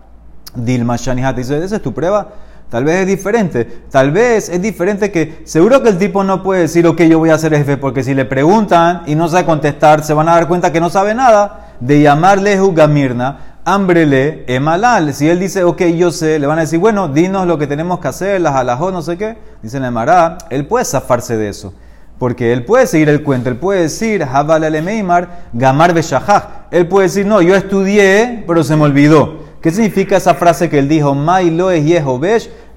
Dilma 0.55 0.97
Shanihat, 0.97 1.37
dice, 1.37 1.63
esa 1.65 1.77
es 1.77 1.83
tu 1.83 1.95
prueba. 1.95 2.29
Tal 2.69 2.85
vez 2.85 3.03
es 3.03 3.07
diferente. 3.07 3.65
Tal 3.91 4.11
vez 4.11 4.49
es 4.49 4.61
diferente 4.61 5.13
que 5.13 5.43
seguro 5.45 5.83
que 5.83 5.91
el 5.91 5.99
tipo 5.99 6.25
no 6.25 6.43
puede 6.43 6.63
decir, 6.63 6.87
ok, 6.87 7.03
yo 7.03 7.19
voy 7.19 7.31
a 7.31 7.39
ser 7.39 7.55
jefe, 7.55 7.77
porque 7.77 8.03
si 8.03 8.13
le 8.13 8.25
preguntan 8.25 9.03
y 9.07 9.15
no 9.15 9.29
sabe 9.29 9.45
contestar, 9.45 10.03
se 10.03 10.13
van 10.15 10.29
a 10.29 10.35
dar 10.35 10.49
cuenta 10.49 10.73
que 10.73 10.81
no 10.81 10.91
sabe 10.91 11.15
nada 11.15 11.75
de 11.81 12.03
llamarle 12.03 12.59
Jugamirna 12.59 13.46
hambrele 13.67 14.45
emalal. 14.47 15.13
Si 15.13 15.29
él 15.29 15.41
dice, 15.41 15.65
ok, 15.65 15.83
yo 15.97 16.13
sé, 16.13 16.39
le 16.39 16.47
van 16.47 16.59
a 16.59 16.63
decir, 16.63 16.79
bueno, 16.79 17.09
dinos 17.09 17.47
lo 17.47 17.59
que 17.59 17.67
tenemos 17.67 17.99
que 17.99 18.09
hacer, 18.09 18.41
las 18.41 18.55
alajó, 18.55 18.93
no 18.93 19.03
sé 19.03 19.19
qué. 19.19 19.37
Dice 19.61 19.79
Emara, 19.79 20.39
él 20.49 20.67
puede 20.67 20.85
zafarse 20.85 21.37
de 21.37 21.49
eso. 21.49 21.75
Porque 22.19 22.53
él 22.53 22.65
puede 22.65 22.87
seguir 22.87 23.11
el 23.11 23.23
cuento, 23.23 23.51
él 23.51 23.57
puede 23.57 23.83
decir, 23.83 24.23
Habal 24.23 24.83
Meimar, 24.83 25.49
Gamar 25.53 25.93
Beshahaj. 25.93 26.69
Él 26.71 26.87
puede 26.87 27.09
decir, 27.09 27.27
no, 27.27 27.43
yo 27.43 27.55
estudié, 27.55 28.45
pero 28.47 28.65
se 28.65 28.77
me 28.77 28.85
olvidó. 28.85 29.45
¿Qué 29.61 29.73
significa 29.73 30.17
esa 30.17 30.35
frase 30.35 30.71
que 30.71 30.79
él 30.79 30.89
dijo? 30.89 31.15
Mai 31.15 31.51
lo 31.51 31.73
es 31.73 31.85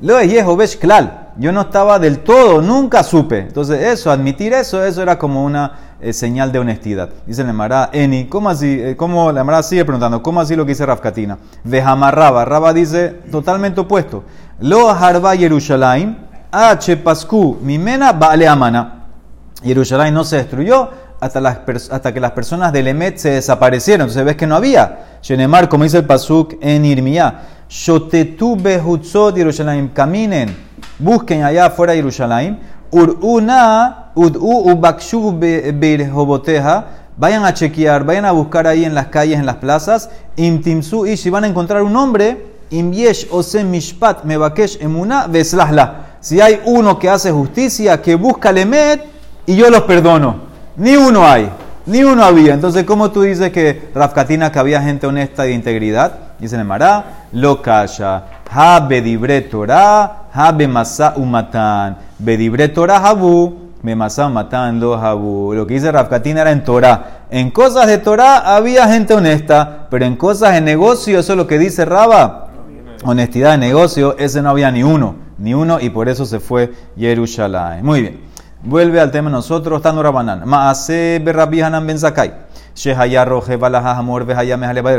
lo 0.01 0.17
es 0.17 0.31
Yehovesh 0.31 0.79
klal. 0.79 1.18
Yo 1.39 1.53
no 1.53 1.61
estaba 1.61 1.99
del 1.99 2.19
todo, 2.19 2.61
nunca 2.61 3.01
supe. 3.01 3.39
Entonces, 3.39 3.81
eso, 3.81 4.11
admitir 4.11 4.51
eso, 4.51 4.83
eso 4.83 5.01
era 5.01 5.17
como 5.17 5.45
una 5.45 5.95
eh, 6.01 6.11
señal 6.11 6.51
de 6.51 6.59
honestidad. 6.59 7.09
Dice 7.25 7.45
la 7.45 7.89
Eni, 7.93 8.25
¿cómo 8.25 8.49
así? 8.49 8.77
Eh, 8.79 8.95
¿Cómo? 8.97 9.31
La 9.31 9.41
Emara 9.41 9.63
sigue 9.63 9.85
preguntando, 9.85 10.21
¿cómo 10.21 10.41
así 10.41 10.57
lo 10.57 10.65
que 10.65 10.71
dice 10.71 10.85
Rafkatina? 10.85 11.37
Vejamarraba, 11.63 12.43
Raba 12.43 12.73
dice 12.73 13.21
totalmente 13.31 13.79
opuesto. 13.79 14.25
Lo 14.59 14.89
harba 14.89 15.33
Yerushalayim, 15.33 16.17
H 16.51 16.97
pascu, 16.97 17.57
mimena 17.61 18.11
bale 18.11 18.45
amana. 18.45 19.05
Jerusalén 19.63 20.13
no 20.13 20.25
se 20.25 20.37
destruyó 20.37 20.89
hasta, 21.21 21.39
las, 21.39 21.59
hasta 21.89 22.13
que 22.13 22.19
las 22.19 22.31
personas 22.31 22.73
del 22.73 22.87
Emet 22.87 23.17
se 23.17 23.31
desaparecieron. 23.31 24.07
Entonces 24.07 24.25
ves 24.25 24.35
que 24.35 24.47
no 24.47 24.57
había. 24.57 25.05
Shenemar, 25.21 25.69
como 25.69 25.85
dice 25.85 25.99
el 25.99 26.05
Pasuk 26.05 26.55
en 26.59 26.83
Irmiyah, 26.83 27.41
Shotetu 27.69 28.57
behutzot 28.57 29.37
Yerushalayim, 29.37 29.89
caminen, 29.89 30.68
busquen 30.99 31.43
allá 31.43 31.65
afuera 31.65 31.93
de 31.93 31.99
Jerusalén 31.99 32.59
Uruna, 32.91 34.11
ud'u 34.15 34.71
ubakshu 34.71 35.31
birhoboteja. 35.73 36.85
Vayan 37.17 37.43
a 37.45 37.53
chequear, 37.53 38.03
vayan 38.03 38.25
a 38.25 38.31
buscar 38.31 38.65
ahí 38.65 38.85
en 38.85 38.95
las 38.95 39.07
calles, 39.07 39.37
en 39.37 39.45
las 39.45 39.57
plazas. 39.57 40.09
Imtimsu 40.37 41.05
y 41.05 41.17
si 41.17 41.29
van 41.29 41.43
a 41.43 41.47
encontrar 41.47 41.83
un 41.83 41.95
hombre, 41.95 42.45
imyesh 42.69 43.27
osem 43.31 43.69
mishpat 43.69 44.23
mebakesh 44.23 44.81
emuna 44.81 45.27
veslahla. 45.27 46.17
Si 46.21 46.41
hay 46.41 46.61
uno 46.65 46.97
que 46.97 47.09
hace 47.09 47.31
justicia, 47.31 48.01
que 48.01 48.15
busca 48.15 48.51
lemet 48.51 49.05
y 49.45 49.55
yo 49.55 49.69
los 49.69 49.81
perdono. 49.81 50.49
Ni 50.77 50.95
uno 50.95 51.25
hay, 51.27 51.49
ni 51.85 52.03
uno 52.03 52.23
había. 52.23 52.53
Entonces, 52.53 52.85
¿cómo 52.85 53.11
tú 53.11 53.21
dices 53.21 53.51
que 53.51 53.89
Rafkatina 53.93 54.51
que 54.51 54.59
había 54.59 54.81
gente 54.81 55.05
honesta 55.05 55.45
y 55.45 55.49
de 55.49 55.55
integridad? 55.55 56.13
Dice 56.39 56.55
el 56.55 56.63
Mará, 56.63 57.27
lo 57.33 57.61
calla. 57.61 58.23
Ha 58.51 58.79
bedibre 58.79 59.41
Torah, 59.41 60.23
ha 60.33 60.51
masa 60.67 61.13
umatan. 61.17 61.97
Bedibre 62.17 62.67
Torah 62.69 62.97
habu, 62.97 63.69
masa 63.83 64.25
umatan 64.25 64.79
lo 64.79 64.95
habu. 64.95 65.53
Lo 65.53 65.67
que 65.67 65.75
dice 65.75 65.91
Rafkatina 65.91 66.41
era 66.41 66.51
en 66.51 66.63
Torah. 66.63 67.25
En 67.29 67.51
cosas 67.51 67.85
de 67.85 67.99
Torah 67.99 68.55
había 68.55 68.87
gente 68.87 69.13
honesta, 69.13 69.87
pero 69.91 70.05
en 70.05 70.15
cosas 70.15 70.53
de 70.53 70.61
negocio, 70.61 71.19
eso 71.19 71.33
es 71.33 71.37
lo 71.37 71.45
que 71.45 71.59
dice 71.59 71.85
Raba. 71.85 72.47
Honestidad 73.03 73.51
de 73.51 73.59
negocio, 73.59 74.17
ese 74.17 74.41
no 74.41 74.49
había 74.49 74.71
ni 74.71 74.83
uno, 74.83 75.15
ni 75.37 75.53
uno, 75.53 75.79
y 75.79 75.91
por 75.91 76.09
eso 76.09 76.25
se 76.25 76.39
fue 76.39 76.73
Jerusalén. 76.97 77.85
Muy 77.85 78.01
bien. 78.01 78.29
Vuelve 78.61 78.99
al 78.99 79.11
tema 79.11 79.29
nosotros, 79.29 79.77
estando 79.77 80.03
Rabanán. 80.03 80.41
Maase 80.45 81.21
berrabi 81.23 81.61
Hanan 81.61 81.87
ben 81.87 81.97
Zakai. 81.97 82.48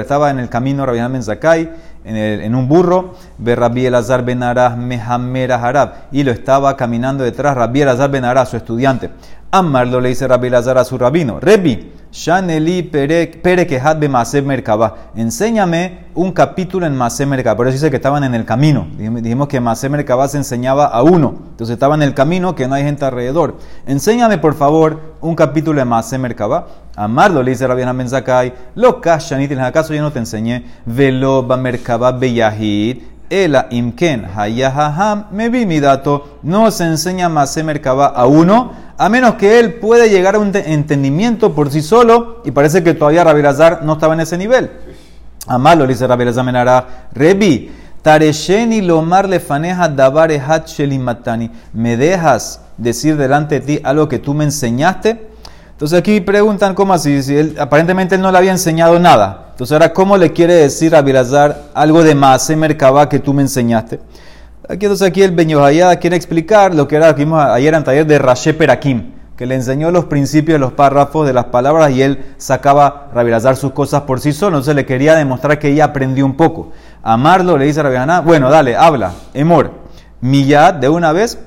Estaba 0.00 0.30
en 0.30 0.38
el 0.38 0.48
camino 0.50 0.84
Rabbi 0.84 1.12
Ben 1.12 1.22
Zakai, 1.22 1.70
en, 2.04 2.16
en 2.16 2.54
un 2.54 2.68
burro, 2.68 3.14
ve 3.38 3.56
Rabbi 3.56 3.86
Elazar 3.86 4.22
Ben 4.22 4.40
Mehamera 4.76 5.56
Harab, 5.56 5.92
y 6.12 6.22
lo 6.22 6.30
estaba 6.30 6.76
caminando 6.76 7.24
detrás 7.24 7.56
Rabbi 7.56 7.80
Elazar 7.80 8.10
Ben 8.10 8.24
su 8.44 8.58
estudiante. 8.58 9.10
Ammar 9.50 9.86
lo 9.86 10.00
le 10.00 10.10
dice 10.10 10.28
Rabbi 10.28 10.48
Elazar 10.48 10.76
a 10.76 10.84
su 10.84 10.98
rabino, 10.98 11.40
Rebi, 11.40 11.92
Shaneli 12.12 12.82
Perekehat. 12.82 14.02
Enséñame 15.14 16.06
un 16.14 16.32
capítulo 16.32 16.86
en 16.86 16.96
Maseh 16.96 17.24
Merkaba. 17.24 17.56
Por 17.56 17.68
eso 17.68 17.74
dice 17.74 17.90
que 17.90 17.96
estaban 17.96 18.24
en 18.24 18.34
el 18.34 18.44
camino. 18.44 18.88
Dijimos 18.98 19.48
que 19.48 19.60
Maseh 19.60 19.88
Merkaba 19.88 20.26
se 20.26 20.38
enseñaba 20.38 20.86
a 20.86 21.02
uno. 21.02 21.34
Entonces 21.50 21.74
estaban 21.74 22.02
en 22.02 22.08
el 22.08 22.14
camino 22.14 22.54
que 22.54 22.66
no 22.66 22.74
hay 22.74 22.82
gente 22.82 23.04
alrededor. 23.04 23.58
Enséñame, 23.86 24.38
por 24.38 24.54
favor, 24.54 25.14
un 25.20 25.36
capítulo 25.36 25.80
en 25.80 25.88
Maseh 25.88 26.18
Merkaba. 26.18 26.66
Amarlo 26.96 27.42
le 27.42 27.52
dice 27.52 27.66
Rabbi 27.66 27.84
Ben 27.84 28.08
Zakai. 28.08 28.54
Lo 28.74 29.00
kashanit, 29.00 29.52
acaso 29.52 29.94
yo 29.94 30.02
no 30.02 30.10
te 30.10 30.18
enseñé. 30.18 30.64
Velo 30.86 31.44
ba 31.44 32.12
beyahid. 32.12 33.02
Ela 33.30 33.68
imken 33.70 34.26
hayahaham 34.36 35.26
me 35.30 35.48
vi 35.48 35.64
mi 35.64 35.78
dato. 35.78 36.40
No 36.42 36.68
se 36.72 36.84
enseña 36.84 37.28
Maseh 37.28 37.62
Merkaba 37.62 38.06
a 38.08 38.26
uno 38.26 38.89
a 39.00 39.08
menos 39.08 39.36
que 39.36 39.58
él 39.58 39.76
puede 39.76 40.10
llegar 40.10 40.34
a 40.34 40.38
un 40.38 40.54
entendimiento 40.54 41.54
por 41.54 41.70
sí 41.70 41.80
solo, 41.80 42.42
y 42.44 42.50
parece 42.50 42.84
que 42.84 42.92
todavía 42.92 43.24
Rabbi 43.24 43.40
Lazar 43.40 43.80
no 43.82 43.94
estaba 43.94 44.12
en 44.12 44.20
ese 44.20 44.36
nivel. 44.36 44.70
Amalo, 45.46 45.86
dice 45.86 46.06
Rabbi 46.06 46.26
Lazar 46.26 46.44
Menara, 46.44 47.08
Rebi, 47.14 47.72
Taresheni 48.02 48.82
lomar 48.82 49.26
lefaneja 49.26 49.88
dabare 49.88 50.38
hat 50.38 50.66
shelimatani. 50.66 51.50
¿Me 51.72 51.96
dejas 51.96 52.60
decir 52.76 53.16
delante 53.16 53.60
de 53.60 53.66
ti 53.66 53.80
algo 53.82 54.06
que 54.06 54.18
tú 54.18 54.34
me 54.34 54.44
enseñaste? 54.44 55.28
Entonces 55.70 55.98
aquí 55.98 56.20
preguntan 56.20 56.74
cómo 56.74 56.92
así, 56.92 57.22
si 57.22 57.38
él, 57.38 57.56
aparentemente 57.58 58.16
él 58.16 58.20
no 58.20 58.30
le 58.30 58.36
había 58.36 58.52
enseñado 58.52 58.98
nada. 58.98 59.46
Entonces 59.52 59.72
ahora, 59.72 59.94
¿cómo 59.94 60.18
le 60.18 60.30
quiere 60.34 60.52
decir 60.52 60.94
a 60.94 61.00
Bilazar 61.00 61.70
algo 61.72 62.02
de 62.02 62.14
más 62.14 62.50
en 62.50 62.58
Merkabah 62.58 63.08
que 63.08 63.18
tú 63.18 63.32
me 63.32 63.40
enseñaste? 63.40 63.98
Aquí 64.70 64.86
entonces 64.86 65.08
aquí 65.08 65.20
el 65.24 65.34
quiere 65.34 66.14
explicar 66.14 66.76
lo 66.76 66.86
que 66.86 66.94
era 66.94 67.12
que 67.16 67.24
vimos 67.24 67.42
ayer 67.42 67.74
en 67.74 67.82
taller 67.82 68.06
de 68.06 68.20
Rashe 68.20 68.54
Perakim, 68.54 69.14
que 69.36 69.44
le 69.44 69.56
enseñó 69.56 69.90
los 69.90 70.04
principios 70.04 70.54
de 70.54 70.60
los 70.60 70.74
párrafos 70.74 71.26
de 71.26 71.32
las 71.32 71.46
palabras 71.46 71.90
y 71.90 72.02
él 72.02 72.34
sacaba 72.36 73.08
Rabirazar 73.12 73.56
sus 73.56 73.72
cosas 73.72 74.02
por 74.02 74.20
sí 74.20 74.32
solo. 74.32 74.58
Entonces 74.58 74.76
le 74.76 74.86
quería 74.86 75.16
demostrar 75.16 75.58
que 75.58 75.70
ella 75.70 75.86
aprendió 75.86 76.24
un 76.24 76.36
poco. 76.36 76.70
Amarlo, 77.02 77.58
le 77.58 77.64
dice 77.64 77.80
a 77.80 78.20
bueno, 78.20 78.48
dale, 78.48 78.76
habla, 78.76 79.10
Emor. 79.34 79.72
Millad, 80.20 80.74
de 80.74 80.88
una 80.88 81.10
vez, 81.10 81.40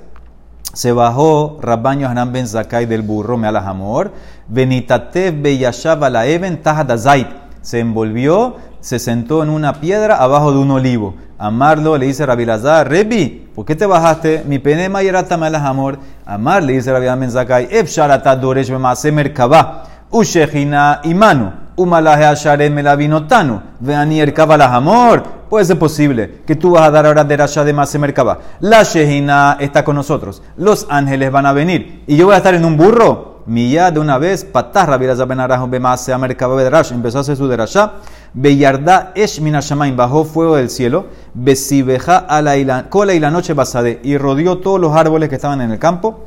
se 0.73 0.91
bajó 0.91 1.59
Rabbaño 1.62 2.09
Hanan 2.09 2.33
ben 2.33 2.45
Zakai 2.45 2.88
del 2.88 3.03
burro, 3.03 3.38
me 3.38 3.47
amor. 3.47 4.12
Benitatev 4.49 5.41
beyashab 5.41 6.12
la 6.12 6.27
even 6.27 6.62
tahadazait. 6.62 7.29
Se 7.62 7.79
envolvió, 7.79 8.57
se 8.81 8.99
sentó 8.99 9.43
en 9.43 9.49
una 9.49 9.79
piedra 9.79 10.17
abajo 10.17 10.51
de 10.51 10.57
un 10.57 10.71
olivo. 10.71 11.15
Amarlo 11.43 11.97
le 11.97 12.06
dice 12.06 12.25
Rabbi 12.25 12.45
Lazar, 12.45 12.88
Rebi, 12.88 13.49
¿por 13.53 13.65
qué 13.65 13.75
te 13.75 13.86
bajaste? 13.86 14.45
Mi 14.47 14.60
pene 14.60 14.88
mayerata 14.88 15.36
me 15.36 15.47
amor. 15.47 15.99
Amar 16.25 16.63
le 16.63 16.71
dice 16.71 16.93
Ben 16.93 17.29
Zakai, 17.29 17.67
Ef 17.69 17.89
sharata 17.89 18.34
doresh 18.38 18.69
bemase 18.69 19.12
merkaba. 19.12 19.84
Ushechina 20.10 21.01
imanu. 21.03 21.51
Umalaje 21.75 22.23
asharem 22.23 22.73
melavinotanu. 22.73 23.62
Veani 23.82 24.21
erkaba 24.21 24.56
amor. 24.73 25.23
Puede 25.49 25.65
ser 25.65 25.77
posible 25.77 26.43
que 26.47 26.56
tú 26.56 26.71
vas 26.71 26.84
a 26.84 26.91
dar 26.91 27.08
ahora 27.08 27.25
de 27.25 27.36
Rasha 27.36 27.65
de 27.65 27.73
Mase 27.73 27.99
Merkaba. 27.99 28.39
La 28.62 28.84
Shehina 28.84 29.58
está 29.60 29.84
con 29.84 29.97
nosotros. 29.97 30.41
Los 30.56 30.88
ángeles 30.89 31.29
van 31.29 31.45
a 31.45 31.51
venir. 31.51 32.03
Y 32.08 32.15
yo 32.15 32.27
voy 32.27 32.36
a 32.36 32.38
estar 32.38 32.53
en 32.53 32.63
un 32.63 32.77
burro. 32.77 33.33
Milla 33.45 33.91
de 33.91 33.99
una 33.99 34.17
vez, 34.17 34.45
patás 34.45 34.88
Rabiraza 34.88 35.25
Ben 35.25 35.39
Arajo 35.39 35.67
Bemase 35.67 36.17
Merkaba 36.17 36.56
Bedrash. 36.56 36.91
Empezó 36.91 37.17
a 37.17 37.21
hacer 37.21 37.36
su 37.36 37.47
derasha. 37.47 37.93
Beyarda 38.34 39.12
Esh 39.15 39.41
Minashamain 39.41 39.95
bajó 39.95 40.23
fuego 40.23 40.56
del 40.56 40.69
cielo. 40.69 41.08
Besibeja 41.34 42.17
a 42.17 42.41
la 42.41 42.89
cola 42.89 43.13
y 43.13 43.19
la 43.19 43.32
noche 43.32 43.53
basade. 43.53 43.99
Y 44.03 44.17
rodeó 44.17 44.60
todos 44.60 44.79
los 44.79 44.95
árboles 44.95 45.29
que 45.29 45.36
estaban 45.36 45.62
en 45.62 45.71
el 45.71 45.79
campo. 45.79 46.25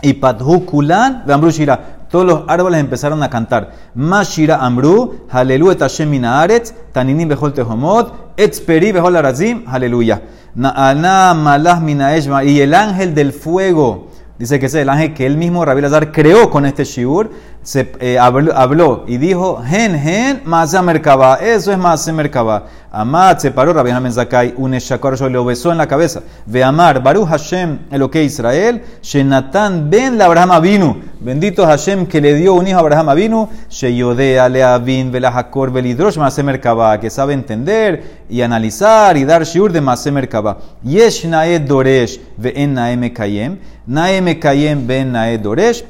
Y 0.00 0.14
Pathu 0.14 0.64
Kulan, 0.64 1.24
Shira, 1.50 2.06
todos 2.08 2.24
los 2.24 2.42
árboles 2.46 2.80
empezaron 2.80 3.22
a 3.22 3.28
cantar. 3.28 3.72
Mashira 3.94 4.64
Amru, 4.64 5.26
Halelu 5.28 5.72
et 5.72 5.80
Hashem 5.80 6.08
Minaaretz, 6.08 6.72
Taninim 6.92 7.28
Behol 7.28 7.52
Tehomot, 7.52 8.34
Etzperi 8.36 8.92
Behol 8.92 9.16
Arazim, 9.16 9.64
Aleluya. 9.66 10.22
Na'ana 10.54 11.34
Malah 11.34 11.80
Minaesh, 11.80 12.28
y 12.44 12.60
el 12.60 12.74
ángel 12.74 13.14
del 13.14 13.32
fuego, 13.32 14.07
dice 14.38 14.58
que 14.60 14.66
es 14.66 14.74
el 14.74 14.88
ángel 14.88 15.14
que 15.14 15.26
él 15.26 15.36
mismo, 15.36 15.64
Rabbi 15.64 15.80
Lazar, 15.80 16.12
creó 16.12 16.50
con 16.50 16.66
este 16.66 16.84
shiur, 16.84 17.30
se, 17.62 17.92
eh, 18.00 18.18
habló, 18.18 19.04
y 19.06 19.18
dijo, 19.18 19.62
Gen, 19.66 19.98
Gen, 19.98 20.42
Maase 20.44 20.80
Merkaba, 20.80 21.36
eso 21.36 21.72
es 21.72 21.78
Maase 21.78 22.12
Merkaba. 22.12 22.64
Amad 22.90 23.36
se 23.36 23.50
paró, 23.50 23.74
Rabbi 23.74 23.90
Hamen 23.90 24.12
Zakai, 24.12 24.54
un 24.56 24.72
Eshakar, 24.72 25.20
le 25.20 25.38
besó 25.44 25.70
en 25.70 25.76
la 25.76 25.86
cabeza. 25.86 26.22
Ve 26.46 26.64
Amar, 26.64 27.02
Baruch 27.02 27.28
Hashem, 27.28 27.80
el 27.90 28.08
que 28.08 28.24
Israel, 28.24 28.82
Shenatan 29.02 29.90
ben 29.90 30.16
la 30.16 30.24
Abraham 30.24 30.62
vino. 30.62 30.96
Bendito 31.20 31.66
Hashem 31.66 32.06
que 32.06 32.22
le 32.22 32.34
dio 32.34 32.54
un 32.54 32.66
hijo 32.66 32.78
a 32.78 32.80
Abraham 32.80 33.14
vino, 33.14 33.50
Sheyodea 33.68 34.48
le 34.48 34.62
avin, 34.62 35.12
velahakor, 35.12 35.70
velidrosh, 35.70 36.16
Maase 36.16 36.42
Merkaba, 36.42 36.98
que 36.98 37.10
sabe 37.10 37.34
entender 37.34 38.24
y 38.30 38.40
analizar 38.40 39.18
y 39.18 39.24
dar 39.24 39.44
shiur 39.44 39.70
de 39.70 39.82
Maase 39.82 40.10
Merkaba. 40.10 40.56
Yesh 40.82 41.26
naed 41.26 41.68
doresh, 41.68 42.18
ve 42.38 42.54
en 42.56 42.72
nae 42.72 43.12
kayem, 43.12 43.58
nae 43.86 44.40
kayem 44.40 44.86
ben 44.86 45.12
nae 45.12 45.36
doresh, 45.36 45.84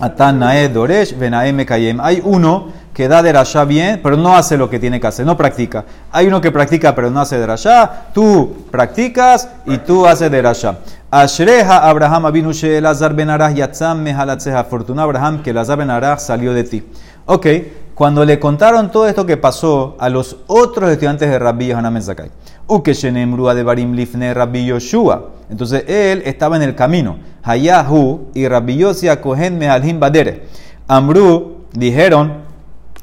Atan 0.00 0.40
Nae 0.40 0.68
Doresh, 0.68 1.16
Benae 1.16 1.64
Kayem. 1.64 2.00
Hay 2.00 2.20
uno 2.24 2.72
que 2.92 3.08
da 3.08 3.22
derashá 3.22 3.64
bien, 3.64 4.00
pero 4.02 4.16
no 4.16 4.36
hace 4.36 4.56
lo 4.56 4.70
que 4.70 4.78
tiene 4.78 5.00
que 5.00 5.06
hacer, 5.06 5.26
no 5.26 5.36
practica. 5.36 5.84
Hay 6.12 6.26
uno 6.26 6.40
que 6.40 6.50
practica, 6.50 6.94
pero 6.94 7.10
no 7.10 7.20
hace 7.20 7.38
derashá. 7.38 8.06
Tú 8.12 8.66
practicas 8.70 9.48
y 9.66 9.78
tú 9.78 10.06
haces 10.06 10.30
derashá. 10.30 10.78
Ashreha 11.10 11.88
Abraham 11.88 12.26
Abinu 12.26 12.50
Lazar 12.80 13.14
Ben 13.14 13.30
Arach 13.30 13.54
Yatzam 13.54 14.02
Mehalatzeha. 14.02 14.64
Fortuna 14.64 15.02
Abraham 15.02 15.42
que 15.42 15.52
Lazar 15.52 15.78
Ben 15.78 15.90
Arach 15.90 16.20
salió 16.20 16.52
de 16.52 16.64
ti. 16.64 16.84
Ok, 17.26 17.46
cuando 17.94 18.24
le 18.24 18.40
contaron 18.40 18.90
todo 18.90 19.06
esto 19.06 19.24
que 19.24 19.36
pasó 19.36 19.96
a 20.00 20.08
los 20.08 20.38
otros 20.48 20.90
estudiantes 20.90 21.30
de 21.30 21.38
Rabbi 21.38 21.68
Yohanan 21.68 21.94
Ukeshenemrua 22.66 23.54
de 23.54 23.62
Barim 23.62 23.92
Lifne 23.94 24.32
Rabbi 24.32 24.66
Yoshua. 24.66 25.30
Entonces 25.50 25.84
él 25.86 26.22
estaba 26.24 26.56
en 26.56 26.62
el 26.62 26.74
camino. 26.74 27.18
Hayahu 27.42 28.28
y 28.34 28.48
Rabbi 28.48 28.76
Yosia 28.76 29.20
Kohen 29.20 29.58
Mehalhim 29.58 30.00
Badere. 30.00 30.46
Amru 30.88 31.66
dijeron, 31.72 32.44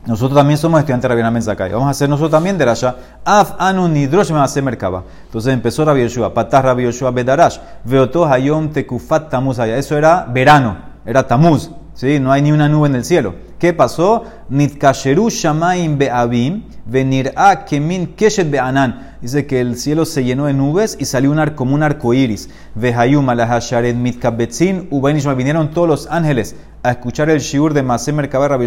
nosotros 0.05 0.35
también 0.35 0.57
somos 0.57 0.79
estudiantes 0.79 1.09
de 1.09 1.21
Rabbi 1.21 1.41
Zakai. 1.41 1.71
Vamos 1.71 1.87
a 1.87 1.91
hacer 1.91 2.09
nosotros 2.09 2.31
también 2.31 2.57
de 2.57 2.65
Rasha. 2.65 2.95
Af 3.23 3.53
anu 3.59 3.87
nidrosh 3.87 4.31
me 4.31 4.61
merkaba. 4.63 5.03
Entonces 5.25 5.53
empezó 5.53 5.85
Rabbi 5.85 6.01
Yoshua. 6.01 6.33
Patah 6.33 6.63
Rabbi 6.63 6.83
Yoshua 6.83 7.11
bedarash. 7.11 7.59
Veoto 7.83 8.25
hayom 8.25 8.69
tekufat 8.69 9.29
tamuz 9.29 9.59
Eso 9.59 9.97
era 9.97 10.25
verano. 10.27 10.77
Era 11.05 11.27
tamuz. 11.27 11.69
¿Sí? 11.93 12.19
No 12.19 12.31
hay 12.31 12.41
ni 12.41 12.51
una 12.51 12.67
nube 12.67 12.87
en 12.87 12.95
el 12.95 13.05
cielo. 13.05 13.35
¿Qué 13.61 13.73
pasó? 13.75 14.23
Nitkasheru 14.49 15.29
shamaim 15.29 15.95
be'avim 15.95 16.63
venir'a 16.83 17.63
kemin 17.63 18.07
keshet 18.15 18.49
be'anan. 18.49 19.11
Dice 19.21 19.45
que 19.45 19.61
el 19.61 19.77
cielo 19.77 20.05
se 20.05 20.23
llenó 20.23 20.47
de 20.47 20.53
nubes 20.55 20.97
y 20.99 21.05
salió 21.05 21.29
un 21.29 21.37
ar, 21.37 21.53
como 21.53 21.75
un 21.75 21.83
arco 21.83 22.11
iris. 22.15 22.49
Vehayum 22.73 23.29
alahashared 23.29 23.95
mitkabetzin 23.95 24.87
ubainishma. 24.89 25.35
Vinieron 25.35 25.69
todos 25.69 25.87
los 25.87 26.07
ángeles 26.09 26.55
a 26.81 26.91
escuchar 26.91 27.29
el 27.29 27.39
shiur 27.39 27.75
de 27.75 27.83
Masem 27.83 28.15
Merkabah 28.15 28.47
Rabbi 28.47 28.65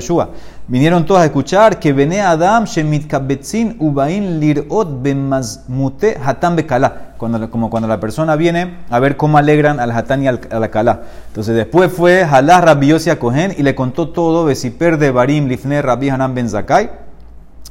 Vinieron 0.68 1.04
todos 1.04 1.20
a 1.20 1.24
escuchar 1.24 1.80
que 1.80 1.92
Bene 1.92 2.20
Adam 2.20 2.64
shemitkabetzin 2.64 3.78
ubain 3.80 4.38
lirot 4.38 5.02
bemazmute 5.02 6.16
hatam 6.24 6.54
bekala. 6.54 7.14
Cuando, 7.18 7.50
como 7.50 7.70
cuando 7.70 7.88
la 7.88 7.98
persona 7.98 8.36
viene 8.36 8.78
a 8.90 8.98
ver 8.98 9.16
cómo 9.16 9.38
alegran 9.38 9.80
al 9.80 9.90
hatán 9.92 10.22
y 10.22 10.28
al, 10.28 10.40
a 10.50 10.58
la 10.58 10.70
kala. 10.70 11.02
Entonces 11.28 11.54
después 11.56 11.90
fue 11.90 12.22
Halah 12.22 12.60
Rabbi 12.60 12.92
a 12.92 13.18
Cohen 13.18 13.54
y 13.56 13.62
le 13.62 13.74
contó 13.74 14.10
todo, 14.10 14.44
De 14.92 15.10
Barim, 15.10 15.48
Lifne, 15.48 15.80
Rabbi 15.80 16.10
Hanan 16.10 16.34
Ben 16.34 16.48
Zakai. 16.48 16.90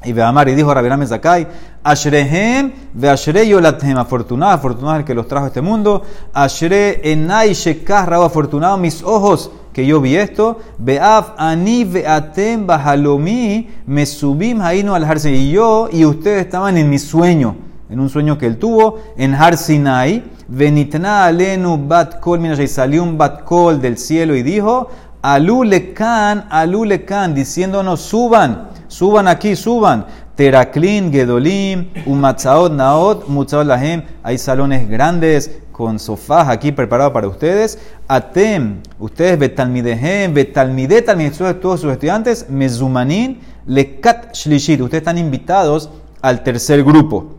Y 0.06 0.12
Beamar 0.12 0.49
y 0.49 0.56
dijo 0.56 0.73
Rabbi 0.73 0.88
Hanan 0.88 0.99
Ben 0.99 1.08
Zakai, 1.08 1.47
Ashrehem 1.84 2.71
ve 2.93 3.10
Ashre 3.10 3.47
yolathem, 3.47 3.97
afortunado, 3.97 4.52
afortunado 4.52 4.97
el 4.97 5.06
que 5.06 5.13
los 5.13 5.28
trajo 5.28 5.45
a 5.45 5.47
este 5.47 5.62
mundo. 5.62 6.02
Ashre 6.34 6.99
enai 7.10 7.54
shekah, 7.54 8.04
afortunado 8.26 8.78
mis 8.78 9.02
ojos 9.04 9.52
que 9.71 9.86
yo 9.86 9.99
vi 10.02 10.15
esto, 10.15 10.60
Beaf 10.78 11.32
ani 11.38 11.84
veatem 11.84 12.65
bahalomi, 12.67 13.69
me 13.88 14.06
subim 14.06 14.62
haino 14.62 14.93
al 14.93 15.04
Har 15.04 15.17
Y 15.26 15.52
yo 15.52 15.89
y 15.91 16.06
ustedes 16.06 16.45
estaban 16.45 16.78
en 16.78 16.89
mi 16.89 16.99
sueño, 16.99 17.56
en 17.89 17.99
un 17.99 18.10
sueño 18.10 18.38
que 18.38 18.45
él 18.45 18.58
tuvo, 18.58 18.99
en 19.17 19.34
Har 19.34 19.58
Sinai. 19.58 20.32
Venitna 20.45 21.26
alenu 21.26 21.78
bat 21.88 22.19
kol 22.19 22.39
salió 22.67 23.02
un 23.02 23.17
bat 23.17 23.43
kol 23.43 23.82
del 23.82 23.97
cielo 23.97 24.36
y 24.36 24.43
dijo, 24.43 24.89
Alu 25.24 25.64
lekan, 25.64 26.48
alu 26.50 26.84
lekan, 26.84 27.34
diciéndonos 27.34 28.02
suban, 28.02 28.68
suban 28.90 29.30
aquí, 29.30 29.56
suban. 29.56 30.06
Teraklin, 30.36 31.14
Gedolim, 31.14 31.92
Umatzaot, 32.06 32.74
Naot, 32.74 33.30
Mutzaot 33.30 33.66
Lahem. 33.66 34.04
Hay 34.22 34.38
salones 34.38 34.90
grandes 34.90 35.50
con 35.72 35.98
sofás 35.98 36.50
aquí 36.50 36.74
preparados 36.74 37.14
para 37.14 37.30
ustedes. 37.30 37.80
Atem, 38.10 38.82
ustedes 39.00 39.40
betalmidehem, 39.40 40.34
betalmide, 40.34 41.02
talmide, 41.02 41.54
todos 41.54 41.80
sus 41.80 41.94
estudiantes, 41.94 42.50
mezumanin, 42.50 43.40
lekat 43.66 44.34
shlishit. 44.34 44.82
Ustedes 44.82 45.04
están 45.04 45.18
invitados 45.18 45.90
al 46.22 46.44
tercer 46.44 46.84
grupo. 46.84 47.36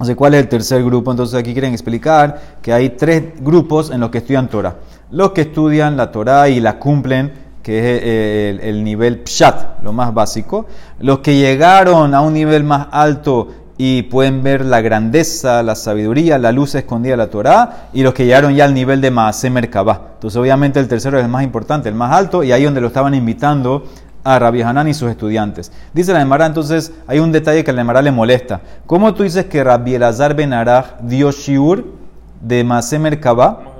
No 0.00 0.06
sé 0.06 0.16
cuál 0.16 0.34
es 0.34 0.40
el 0.40 0.48
tercer 0.48 0.82
grupo, 0.82 1.10
entonces 1.10 1.38
aquí 1.38 1.52
quieren 1.52 1.72
explicar 1.72 2.58
que 2.62 2.72
hay 2.72 2.90
tres 2.90 3.22
grupos 3.40 3.90
en 3.90 4.00
los 4.00 4.10
que 4.10 4.18
estudian 4.18 4.48
Torah. 4.48 4.76
Los 5.12 5.32
que 5.32 5.42
estudian 5.42 5.96
la 5.96 6.10
Torah 6.10 6.48
y 6.48 6.58
la 6.58 6.78
cumplen, 6.78 7.32
que 7.62 7.78
es 7.78 8.02
eh, 8.02 8.50
el, 8.50 8.60
el 8.60 8.84
nivel 8.84 9.22
pshat, 9.24 9.82
lo 9.82 9.92
más 9.92 10.12
básico. 10.12 10.66
Los 10.98 11.20
que 11.20 11.36
llegaron 11.36 12.14
a 12.14 12.22
un 12.22 12.32
nivel 12.32 12.64
más 12.64 12.88
alto 12.90 13.48
y 13.76 14.02
pueden 14.02 14.42
ver 14.42 14.64
la 14.64 14.80
grandeza, 14.80 15.62
la 15.62 15.74
sabiduría, 15.74 16.38
la 16.38 16.52
luz 16.52 16.74
escondida 16.74 17.12
de 17.12 17.16
la 17.18 17.26
Torah, 17.28 17.88
y 17.92 18.02
los 18.02 18.14
que 18.14 18.24
llegaron 18.24 18.54
ya 18.54 18.64
al 18.64 18.74
nivel 18.74 19.00
de 19.00 19.10
Maaseh 19.10 19.50
Merkabah. 19.50 20.12
Entonces, 20.14 20.40
obviamente, 20.40 20.80
el 20.80 20.88
tercero 20.88 21.18
es 21.18 21.24
el 21.24 21.30
más 21.30 21.42
importante, 21.42 21.88
el 21.88 21.94
más 21.94 22.12
alto, 22.12 22.42
y 22.42 22.52
ahí 22.52 22.64
donde 22.64 22.80
lo 22.80 22.86
estaban 22.86 23.14
invitando 23.14 23.84
a 24.24 24.38
Rabbi 24.38 24.62
Hanan 24.62 24.88
y 24.88 24.94
sus 24.94 25.10
estudiantes. 25.10 25.72
Dice 25.92 26.12
la 26.12 26.22
Emara, 26.22 26.46
entonces, 26.46 26.92
hay 27.06 27.18
un 27.18 27.32
detalle 27.32 27.64
que 27.64 27.70
a 27.70 27.74
la 27.74 27.80
Emara 27.80 28.02
le 28.02 28.12
molesta. 28.12 28.60
¿Cómo 28.86 29.14
tú 29.14 29.24
dices 29.24 29.46
que 29.46 29.64
Rabbi 29.64 29.96
Elazar 29.96 30.34
Ben 30.34 30.52
Arach 30.52 31.00
dio 31.00 31.32
shiur 31.32 31.84
de 32.40 32.64
Maaseh 32.64 32.98
Merkabah 32.98 33.71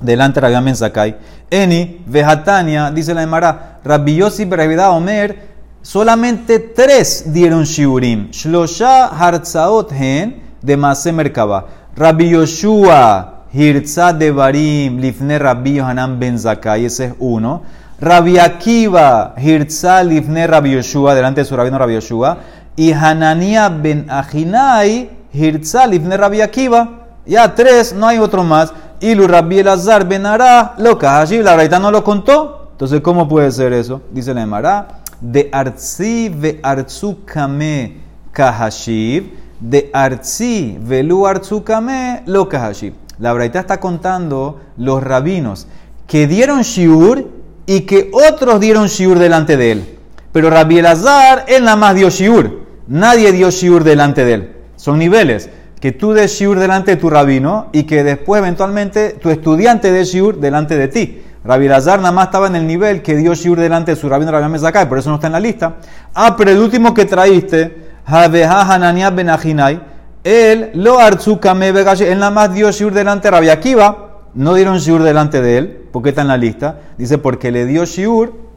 delante 0.00 0.40
de 0.40 0.48
Rabbi 0.48 0.74
Zakai? 0.74 1.16
Eni, 1.50 2.02
Vejatania, 2.06 2.90
dice 2.90 3.14
la 3.14 3.22
Emara, 3.22 3.80
Rabbi 3.84 4.16
Yossi 4.16 4.48
Omer, 4.90 5.48
solamente 5.82 6.58
tres 6.58 7.32
dieron 7.32 7.64
shiurim. 7.64 8.30
Shlosha 8.30 9.08
hartzaot 9.08 9.92
hen 9.92 10.42
de 10.60 10.76
Mase 10.76 11.12
Merkaba. 11.12 11.66
Rabbi 11.96 12.30
Yoshua 12.30 13.46
hirtza 13.52 14.12
de 14.12 14.30
barim 14.30 14.98
lifne 15.00 15.38
Rabbi 15.38 15.76
Yohanan 15.76 16.18
ben 16.20 16.38
Zakai, 16.38 16.84
ese 16.84 17.06
es 17.06 17.14
uno. 17.18 17.62
Rabbi 18.00 18.38
Akiva 18.38 19.34
hirtza 19.36 20.04
lifne 20.04 20.46
Rabbi 20.46 20.70
Yoshua, 20.70 21.14
delante 21.14 21.40
de 21.40 21.44
su 21.44 21.56
rabino 21.56 21.78
Rabbi 21.78 21.94
Yoshua. 21.94 22.38
Y 22.76 22.92
Hanania 22.92 23.68
ben 23.68 24.06
Ajinai 24.08 25.10
hirtza 25.32 25.86
lifne 25.86 26.16
Rabbi 26.16 26.40
Akiva. 26.40 26.88
Ya 27.26 27.54
tres, 27.54 27.92
no 27.92 28.06
hay 28.06 28.18
otro 28.18 28.44
más. 28.44 28.72
Ilu 29.00 29.26
Rabbi 29.26 29.60
Elazar 29.60 30.08
benará 30.08 30.74
lo 30.78 30.98
kahashib. 30.98 31.42
La 31.42 31.54
braita 31.54 31.78
no 31.78 31.90
lo 31.90 32.02
contó. 32.02 32.68
Entonces, 32.72 33.00
¿cómo 33.00 33.28
puede 33.28 33.50
ser 33.52 33.72
eso? 33.72 34.02
Dice 34.12 34.34
la 34.34 34.42
Emara. 34.42 34.88
De 35.20 35.48
arzi 35.52 36.28
ve 36.28 36.60
arzu 36.62 37.24
kame 37.24 37.96
kahashib. 38.32 39.24
De 39.60 39.90
arzi 39.92 40.78
velu 40.80 41.26
arzu 41.26 41.64
kame 41.64 42.22
lo 42.26 42.48
kahashib. 42.48 42.94
La 43.18 43.32
braita 43.32 43.60
está 43.60 43.80
contando 43.80 44.60
los 44.76 45.02
rabinos 45.02 45.66
que 46.06 46.26
dieron 46.26 46.62
shiur 46.62 47.28
y 47.66 47.80
que 47.82 48.10
otros 48.12 48.60
dieron 48.60 48.86
shiur 48.86 49.18
delante 49.18 49.56
de 49.56 49.72
él. 49.72 49.98
Pero 50.32 50.50
Rabbi 50.50 50.78
Elazar, 50.78 51.44
él 51.48 51.64
nada 51.64 51.76
más 51.76 51.94
dio 51.94 52.10
shiur. 52.10 52.66
Nadie 52.86 53.32
dio 53.32 53.50
shiur 53.50 53.84
delante 53.84 54.24
de 54.24 54.32
él. 54.34 54.56
Son 54.76 54.98
niveles. 54.98 55.50
Que 55.80 55.92
tú 55.92 56.12
des 56.12 56.32
shiur 56.32 56.58
delante 56.58 56.92
de 56.92 56.96
tu 56.96 57.08
rabino 57.08 57.68
y 57.72 57.84
que 57.84 58.02
después 58.02 58.40
eventualmente 58.40 59.10
tu 59.20 59.30
estudiante 59.30 59.92
dé 59.92 60.04
shiur 60.04 60.40
delante 60.40 60.76
de 60.76 60.88
ti. 60.88 61.22
Rabbi 61.44 61.66
Elazar 61.66 62.00
nada 62.00 62.12
más 62.12 62.26
estaba 62.26 62.48
en 62.48 62.56
el 62.56 62.66
nivel 62.66 63.00
que 63.00 63.16
dio 63.16 63.34
shiur 63.34 63.58
delante 63.58 63.92
de 63.92 63.96
su 63.96 64.08
rabino 64.08 64.32
Rabbi 64.32 64.50
Mezakai, 64.50 64.88
por 64.88 64.98
eso 64.98 65.08
no 65.08 65.16
está 65.16 65.28
en 65.28 65.34
la 65.34 65.40
lista. 65.40 65.76
Ah, 66.14 66.34
pero 66.36 66.50
el 66.50 66.58
último 66.58 66.92
que 66.92 67.04
traíste, 67.04 67.88
Javeja 68.06 68.62
Hananiah 68.62 69.10
Ben 69.10 69.30
Ajinai, 69.30 69.80
él 70.24 70.70
lo 70.74 70.98
arzukame 70.98 71.68
él 71.68 72.18
nada 72.18 72.30
más 72.30 72.52
dio 72.52 72.70
shiur 72.70 72.92
delante 72.92 73.28
de 73.28 73.30
Rabbi 73.30 73.48
Akiva, 73.48 74.08
no 74.34 74.54
dieron 74.54 74.78
shiur 74.78 75.02
delante 75.02 75.40
de 75.40 75.58
él, 75.58 75.88
porque 75.92 76.10
está 76.10 76.22
en 76.22 76.28
la 76.28 76.36
lista. 76.36 76.80
Dice, 76.98 77.18
porque 77.18 77.50
le 77.50 77.66
dio 77.66 77.84
shiur 77.84 78.47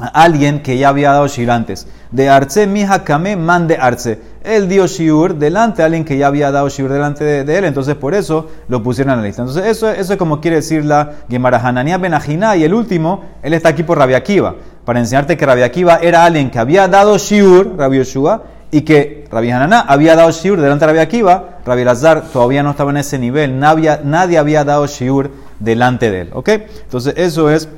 alguien 0.00 0.62
que 0.62 0.76
ya 0.78 0.88
había 0.90 1.12
dado 1.12 1.26
shiur 1.26 1.50
antes. 1.50 1.86
De 2.10 2.28
arce 2.28 2.66
mija 2.66 3.04
kame 3.04 3.36
man 3.36 3.66
de 3.66 3.76
arce. 3.76 4.18
Él 4.44 4.68
dio 4.68 4.86
shiur 4.86 5.36
delante 5.36 5.82
a 5.82 5.86
alguien 5.86 6.04
que 6.04 6.16
ya 6.16 6.28
había 6.28 6.50
dado 6.52 6.68
shiur 6.68 6.90
delante 6.90 7.24
de, 7.24 7.58
él, 7.58 7.64
entonces 7.64 7.96
por 7.96 8.14
eso 8.14 8.48
lo 8.68 8.82
pusieron 8.82 9.14
en 9.14 9.20
la 9.20 9.26
lista. 9.26 9.42
Entonces 9.42 9.66
eso, 9.66 9.90
eso 9.90 10.12
es 10.12 10.18
como 10.18 10.40
quiere 10.40 10.56
decir 10.56 10.84
la 10.84 11.12
Gemara 11.28 11.58
Hananía 11.58 11.98
Benajina 11.98 12.56
y 12.56 12.64
el 12.64 12.74
último, 12.74 13.24
él 13.42 13.54
está 13.54 13.70
aquí 13.70 13.82
por 13.82 13.98
Rabia 13.98 14.18
Akiva, 14.18 14.54
para 14.84 15.00
enseñarte 15.00 15.36
que 15.36 15.46
Rabia 15.46 15.64
Akiva 15.64 15.96
era 15.96 16.24
alguien 16.24 16.50
que 16.50 16.58
había 16.58 16.86
dado 16.86 17.18
shiur, 17.18 17.76
Rabbi 17.76 17.98
Yoshua, 17.98 18.42
y 18.70 18.82
que 18.82 19.26
Rabbi 19.30 19.50
Hananá 19.50 19.80
había 19.80 20.14
dado 20.14 20.30
shiur 20.30 20.60
delante 20.60 20.84
de 20.84 20.92
Rabbi 20.92 21.02
Akiva, 21.02 21.58
Rabbi 21.64 21.84
Lazar 21.84 22.22
todavía 22.32 22.62
no 22.62 22.70
estaba 22.70 22.90
en 22.90 22.98
ese 22.98 23.18
nivel, 23.18 23.58
nadie, 23.58 23.98
nadie 24.04 24.38
había 24.38 24.64
dado 24.64 24.86
shiur 24.86 25.30
delante 25.58 26.10
de 26.10 26.22
él. 26.22 26.30
¿Ok? 26.32 26.48
Entonces 26.48 27.14
eso 27.16 27.50
es 27.50 27.68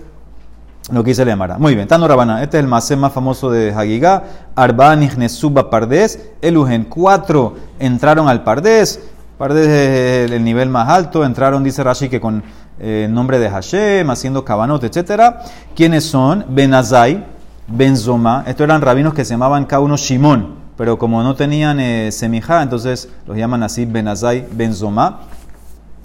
lo 0.91 1.05
que 1.05 1.11
dice 1.11 1.25
la 1.25 1.33
Emara. 1.33 1.59
Muy 1.59 1.75
bien, 1.75 1.87
Tano 1.87 2.09
Rabana, 2.09 2.43
este 2.43 2.57
es 2.57 2.63
el 2.63 2.69
masé 2.69 2.97
más 2.97 3.13
famoso 3.13 3.51
de 3.51 3.73
Hagigá. 3.73 4.25
Arba 4.55 4.97
Nihnesuba 4.97 5.69
Pardes, 5.69 6.31
Elugen. 6.41 6.85
Cuatro 6.85 7.57
entraron 7.79 8.29
al 8.29 8.43
Pardes. 8.43 9.01
Pardes 9.37 9.69
es 9.69 10.31
el 10.31 10.43
nivel 10.43 10.71
más 10.71 10.89
alto. 10.89 11.25
Entraron, 11.25 11.63
dice 11.63 11.85
Rashi, 11.85 12.09
que 12.09 12.21
con 12.21 12.37
el 12.37 12.43
eh, 12.81 13.09
nombre 13.11 13.39
de 13.39 13.51
Hashem, 13.51 14.09
haciendo 14.09 14.45
cabanot, 14.45 14.83
etc. 14.83 15.35
¿Quiénes 15.77 16.05
son? 16.05 16.47
Benazai, 16.49 17.23
Benzoma. 17.67 18.45
Estos 18.47 18.65
eran 18.65 18.81
rabinos 18.81 19.13
que 19.13 19.25
se 19.25 19.35
llamaban 19.35 19.67
cada 19.67 19.81
uno 19.81 19.97
Shimon. 19.97 20.57
Pero 20.79 20.99
como 20.99 21.23
no 21.23 21.35
tenían 21.35 21.81
eh, 21.81 22.11
semijá, 22.13 22.63
entonces 22.63 23.11
los 23.27 23.37
llaman 23.37 23.63
así 23.63 23.85
Benazai, 23.85 24.47
Benzoma. 24.51 25.21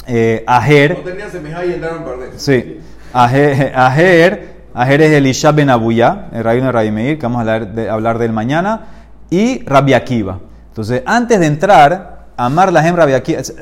Eh, 0.08 0.44
Ajer. 0.46 0.98
No 0.98 1.10
tenían 1.10 1.32
semejá 1.32 1.66
y 1.66 1.74
entraron 1.74 2.04
Pardes. 2.04 2.42
Sí. 2.42 2.82
Ajer, 3.14 3.74
Ajer 3.76 4.53
Ajer 4.74 5.02
es 5.02 5.12
Elisha 5.12 5.52
Ben 5.52 5.70
Abuya, 5.70 6.30
el 6.32 6.44
rabino 6.44 6.68
de 6.68 6.72
Rabbi 6.72 6.92
Meir, 6.92 7.20
que 7.20 7.26
vamos 7.26 7.38
a 7.38 7.42
hablar 7.42 7.74
de, 7.74 7.90
hablar 7.90 8.18
del 8.18 8.34
mañana, 8.34 8.82
y 9.30 9.64
Rabbi 9.66 9.94
Akiva. 9.94 10.40
Entonces, 10.70 11.04
antes 11.06 11.40
de 11.40 11.46
entrar, 11.46 12.26
amar 12.36 12.74
la 12.74 12.82
Gem 12.82 12.96
Rabbi. 12.96 13.14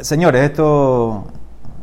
Señores, 0.02 0.44
esto 0.44 1.26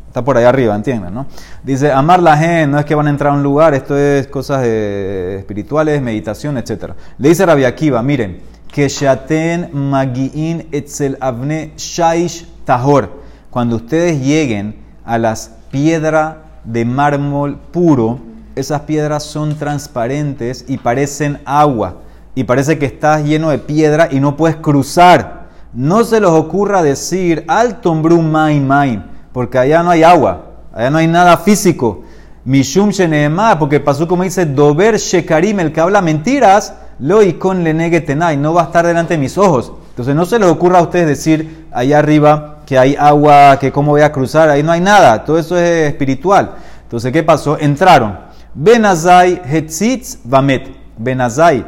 está 0.06 0.24
por 0.24 0.38
ahí 0.38 0.44
arriba, 0.44 0.74
entiendan, 0.74 1.12
¿no? 1.12 1.26
Dice, 1.62 1.92
amar 1.92 2.22
la 2.22 2.36
Gem 2.38 2.70
no 2.70 2.78
es 2.78 2.86
que 2.86 2.94
van 2.94 3.06
a 3.06 3.10
entrar 3.10 3.32
a 3.32 3.36
un 3.36 3.42
lugar, 3.42 3.74
esto 3.74 3.96
es 3.96 4.26
cosas 4.28 4.64
espirituales, 4.64 6.00
meditación, 6.00 6.56
etc. 6.56 6.92
Le 7.18 7.28
dice 7.28 7.44
Rabbi 7.44 7.64
Akiva, 7.64 8.02
miren, 8.02 8.40
que 8.72 8.88
Shaten 8.88 9.70
Magiin 9.72 10.68
Etzel 10.72 11.18
Avne 11.20 11.72
Shaish 11.76 12.46
Tahor. 12.64 13.22
Cuando 13.50 13.76
ustedes 13.76 14.20
lleguen 14.20 14.76
a 15.04 15.18
las 15.18 15.52
piedras 15.70 16.36
de 16.64 16.84
mármol 16.84 17.58
puro, 17.70 18.27
esas 18.58 18.82
piedras 18.82 19.22
son 19.22 19.56
transparentes 19.56 20.64
y 20.68 20.78
parecen 20.78 21.40
agua. 21.44 21.96
Y 22.34 22.44
parece 22.44 22.78
que 22.78 22.86
estás 22.86 23.24
lleno 23.24 23.50
de 23.50 23.58
piedra 23.58 24.08
y 24.10 24.20
no 24.20 24.36
puedes 24.36 24.56
cruzar. 24.56 25.48
No 25.72 26.04
se 26.04 26.20
les 26.20 26.30
ocurra 26.30 26.82
decir 26.82 27.44
alto 27.48 27.94
main 27.94 28.66
main, 28.66 29.04
porque 29.32 29.58
allá 29.58 29.82
no 29.82 29.90
hay 29.90 30.02
agua, 30.02 30.46
allá 30.72 30.90
no 30.90 30.98
hay 30.98 31.06
nada 31.06 31.36
físico. 31.36 32.02
Mishum 32.44 32.90
sheneemar, 32.90 33.58
porque 33.58 33.80
pasó 33.80 34.08
como 34.08 34.22
dice 34.22 34.46
Dober 34.46 34.96
Shekarim, 34.96 35.60
el 35.60 35.72
que 35.72 35.80
habla 35.80 36.00
mentiras, 36.00 36.74
lo 36.98 37.22
y 37.22 37.34
con 37.34 37.62
le 37.62 38.00
tenai, 38.00 38.36
no 38.36 38.54
va 38.54 38.62
a 38.62 38.64
estar 38.66 38.86
delante 38.86 39.14
de 39.14 39.18
mis 39.18 39.36
ojos. 39.36 39.72
Entonces 39.90 40.14
no 40.14 40.24
se 40.24 40.38
les 40.38 40.48
ocurra 40.48 40.78
a 40.78 40.82
ustedes 40.82 41.06
decir 41.06 41.66
allá 41.72 41.98
arriba 41.98 42.58
que 42.64 42.78
hay 42.78 42.96
agua, 42.98 43.58
que 43.58 43.72
cómo 43.72 43.92
voy 43.92 44.02
a 44.02 44.12
cruzar, 44.12 44.48
ahí 44.48 44.62
no 44.62 44.72
hay 44.72 44.80
nada, 44.80 45.24
todo 45.24 45.38
eso 45.38 45.58
es 45.58 45.88
espiritual. 45.88 46.52
Entonces, 46.84 47.12
¿qué 47.12 47.22
pasó? 47.22 47.58
Entraron 47.58 48.27
Benazai 48.60 49.40
Hetzitz 49.44 50.18
Vamet. 50.24 50.68
Benazai 50.96 51.64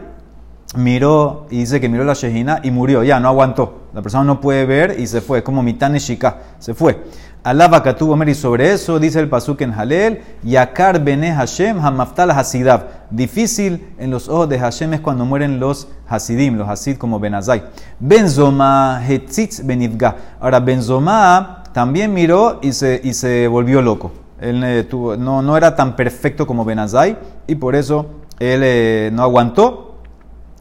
miró 0.74 1.46
y 1.48 1.58
dice 1.58 1.80
que 1.80 1.88
miró 1.88 2.02
la 2.02 2.14
Shejina 2.14 2.58
y 2.64 2.72
murió, 2.72 3.04
ya 3.04 3.20
no 3.20 3.28
aguantó. 3.28 3.82
La 3.94 4.02
persona 4.02 4.24
no 4.24 4.40
puede 4.40 4.66
ver 4.66 4.96
y 4.98 5.06
se 5.06 5.20
fue, 5.20 5.44
como 5.44 5.62
Mitane 5.62 6.00
Shika, 6.00 6.38
se 6.58 6.74
fue. 6.74 7.04
Alaba 7.44 7.84
tuvo 7.94 8.20
y 8.24 8.34
sobre 8.34 8.72
eso 8.72 8.98
dice 8.98 9.20
el 9.20 9.28
pasuk 9.28 9.60
en 9.60 9.72
Halel, 9.72 10.20
Yakar 10.42 11.00
Bene 11.04 11.32
Hashem 11.32 11.78
Hamaftal 11.78 12.32
Hasidav. 12.32 12.86
Difícil 13.08 13.94
en 13.96 14.10
los 14.10 14.28
ojos 14.28 14.48
de 14.48 14.58
Hashem 14.58 14.94
es 14.94 15.00
cuando 15.00 15.24
mueren 15.24 15.60
los 15.60 15.86
Hasidim, 16.08 16.56
los 16.56 16.68
Hasid 16.68 16.96
como 16.96 17.20
Benazai. 17.20 17.62
Benzoma 18.00 19.00
Hetzitz 19.08 19.64
Benivga. 19.64 20.16
Ahora 20.40 20.58
Benzoma 20.58 21.62
también 21.72 22.12
miró 22.12 22.58
y 22.62 22.72
se, 22.72 23.00
y 23.04 23.14
se 23.14 23.46
volvió 23.46 23.80
loco. 23.80 24.10
Él 24.40 24.62
eh, 24.64 24.88
no, 25.18 25.42
no, 25.42 25.56
era 25.56 25.76
tan 25.76 25.94
perfecto 25.94 26.46
como 26.46 26.64
Benazai 26.64 27.18
y 27.46 27.56
por 27.56 27.76
eso 27.76 28.06
él 28.38 28.62
eh, 28.64 29.10
no 29.12 29.22
aguantó 29.22 29.98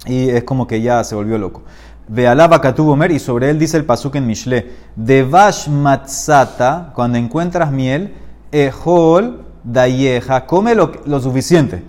y 0.05 0.29
es 0.29 0.43
como 0.43 0.67
que 0.67 0.81
ya 0.81 1.03
se 1.03 1.15
volvió 1.15 1.37
loco. 1.37 1.63
Vealaba 2.09 2.59
Katubo 2.59 2.95
Mer 2.95 3.11
y 3.11 3.19
sobre 3.19 3.49
él 3.49 3.57
dice 3.57 3.77
el 3.77 3.85
pasuk 3.85 4.15
en 4.15 4.27
Mishle: 4.27 4.71
Devash 4.95 5.69
matzata, 5.69 6.91
cuando 6.93 7.17
encuentras 7.17 7.71
miel, 7.71 8.15
ejol 8.51 9.45
dayeja, 9.63 10.45
come 10.45 10.75
lo, 10.75 10.91
lo 11.05 11.19
suficiente. 11.21 11.83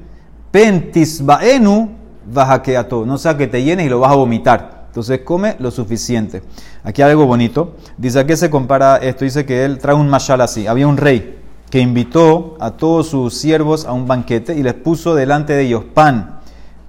Pentisbaenu 0.50 1.90
vajakeato, 2.32 3.06
no 3.06 3.18
sea 3.18 3.36
que 3.36 3.46
te 3.46 3.64
llenes 3.64 3.86
y 3.86 3.88
lo 3.88 3.98
vas 3.98 4.12
a 4.12 4.16
vomitar. 4.16 4.80
Entonces 4.88 5.20
come 5.24 5.56
lo 5.58 5.70
suficiente. 5.70 6.42
Aquí 6.84 7.00
hay 7.02 7.10
algo 7.12 7.26
bonito. 7.26 7.76
Dice 7.96 8.18
a 8.20 8.26
qué 8.26 8.36
se 8.36 8.50
compara 8.50 8.96
esto. 8.96 9.24
Dice 9.24 9.46
que 9.46 9.64
él 9.64 9.78
trae 9.78 9.94
un 9.94 10.08
mashal 10.08 10.40
así. 10.40 10.66
Había 10.66 10.88
un 10.88 10.96
rey 10.96 11.39
que 11.70 11.80
invitó 11.80 12.56
a 12.60 12.72
todos 12.72 13.08
sus 13.08 13.34
siervos 13.34 13.86
a 13.86 13.92
un 13.92 14.06
banquete 14.06 14.54
y 14.56 14.62
les 14.62 14.74
puso 14.74 15.14
delante 15.14 15.52
de 15.52 15.62
ellos 15.62 15.84
pan, 15.94 16.40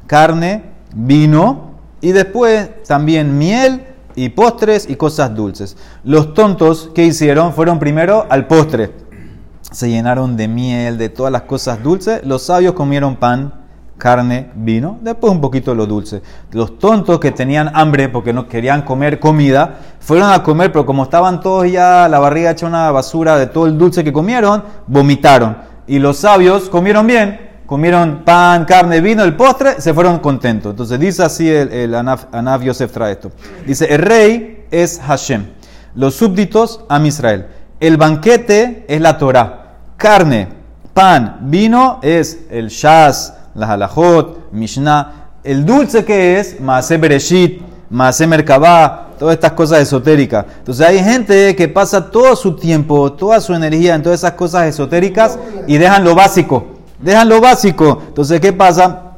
carne, 0.07 0.63
vino 0.93 1.71
y 2.01 2.11
después 2.11 2.83
también 2.83 3.37
miel 3.37 3.85
y 4.15 4.29
postres 4.29 4.89
y 4.89 4.95
cosas 4.95 5.33
dulces. 5.35 5.77
Los 6.03 6.33
tontos 6.33 6.89
que 6.93 7.05
hicieron 7.05 7.53
fueron 7.53 7.79
primero 7.79 8.25
al 8.29 8.47
postre. 8.47 8.91
Se 9.71 9.89
llenaron 9.89 10.35
de 10.35 10.47
miel, 10.47 10.97
de 10.97 11.09
todas 11.09 11.31
las 11.31 11.43
cosas 11.43 11.81
dulces. 11.81 12.25
Los 12.25 12.43
sabios 12.43 12.73
comieron 12.73 13.15
pan, 13.15 13.60
carne, 14.01 14.49
vino, 14.55 14.97
después 15.01 15.31
un 15.31 15.39
poquito 15.39 15.75
lo 15.75 15.85
dulce. 15.85 16.23
Los 16.53 16.79
tontos 16.79 17.19
que 17.19 17.29
tenían 17.29 17.69
hambre 17.75 18.09
porque 18.09 18.33
no 18.33 18.47
querían 18.47 18.81
comer 18.81 19.19
comida, 19.19 19.77
fueron 19.99 20.31
a 20.31 20.41
comer, 20.41 20.71
pero 20.71 20.87
como 20.87 21.03
estaban 21.03 21.39
todos 21.39 21.71
ya 21.71 22.09
la 22.09 22.17
barriga 22.17 22.49
hecha 22.49 22.65
una 22.65 22.89
basura 22.89 23.37
de 23.37 23.45
todo 23.45 23.67
el 23.67 23.77
dulce 23.77 24.03
que 24.03 24.11
comieron, 24.11 24.63
vomitaron. 24.87 25.55
Y 25.85 25.99
los 25.99 26.17
sabios 26.17 26.67
comieron 26.67 27.05
bien, 27.05 27.51
comieron 27.67 28.23
pan, 28.25 28.65
carne, 28.65 29.01
vino, 29.01 29.23
el 29.23 29.35
postre, 29.35 29.79
se 29.79 29.93
fueron 29.93 30.17
contentos. 30.17 30.71
Entonces 30.71 30.99
dice 30.99 31.21
así 31.21 31.47
el, 31.47 31.71
el 31.71 31.93
Anaf, 31.93 32.63
Yosef 32.63 32.91
trae 32.91 33.11
esto. 33.11 33.31
Dice, 33.67 33.85
el 33.85 34.01
rey 34.01 34.65
es 34.71 34.99
Hashem, 34.99 35.45
los 35.93 36.15
súbditos 36.15 36.85
a 36.89 36.99
Israel. 37.05 37.45
El 37.79 37.97
banquete 37.97 38.83
es 38.87 38.99
la 38.99 39.19
Torah. 39.19 39.75
Carne, 39.95 40.47
pan, 40.91 41.37
vino 41.43 41.99
es 42.01 42.45
el 42.49 42.69
Shas, 42.69 43.35
las 43.55 43.69
halajot, 43.69 44.51
Mishnah. 44.51 45.29
El 45.43 45.65
dulce 45.65 46.05
que 46.05 46.39
es, 46.39 46.59
Maase 46.59 46.97
Bereshit, 46.97 47.61
Maase 47.89 48.27
Merkabah, 48.27 49.09
todas 49.19 49.35
estas 49.35 49.51
cosas 49.51 49.81
esotéricas. 49.81 50.45
Entonces 50.59 50.85
hay 50.85 51.03
gente 51.03 51.55
que 51.55 51.67
pasa 51.67 52.09
todo 52.09 52.35
su 52.35 52.55
tiempo, 52.55 53.13
toda 53.13 53.41
su 53.41 53.53
energía 53.53 53.95
en 53.95 54.03
todas 54.03 54.19
esas 54.19 54.33
cosas 54.33 54.67
esotéricas 54.67 55.37
y 55.67 55.77
dejan 55.77 56.03
lo 56.03 56.15
básico. 56.15 56.67
Dejan 56.99 57.29
lo 57.29 57.41
básico. 57.41 58.01
Entonces, 58.07 58.39
¿qué 58.39 58.53
pasa? 58.53 59.11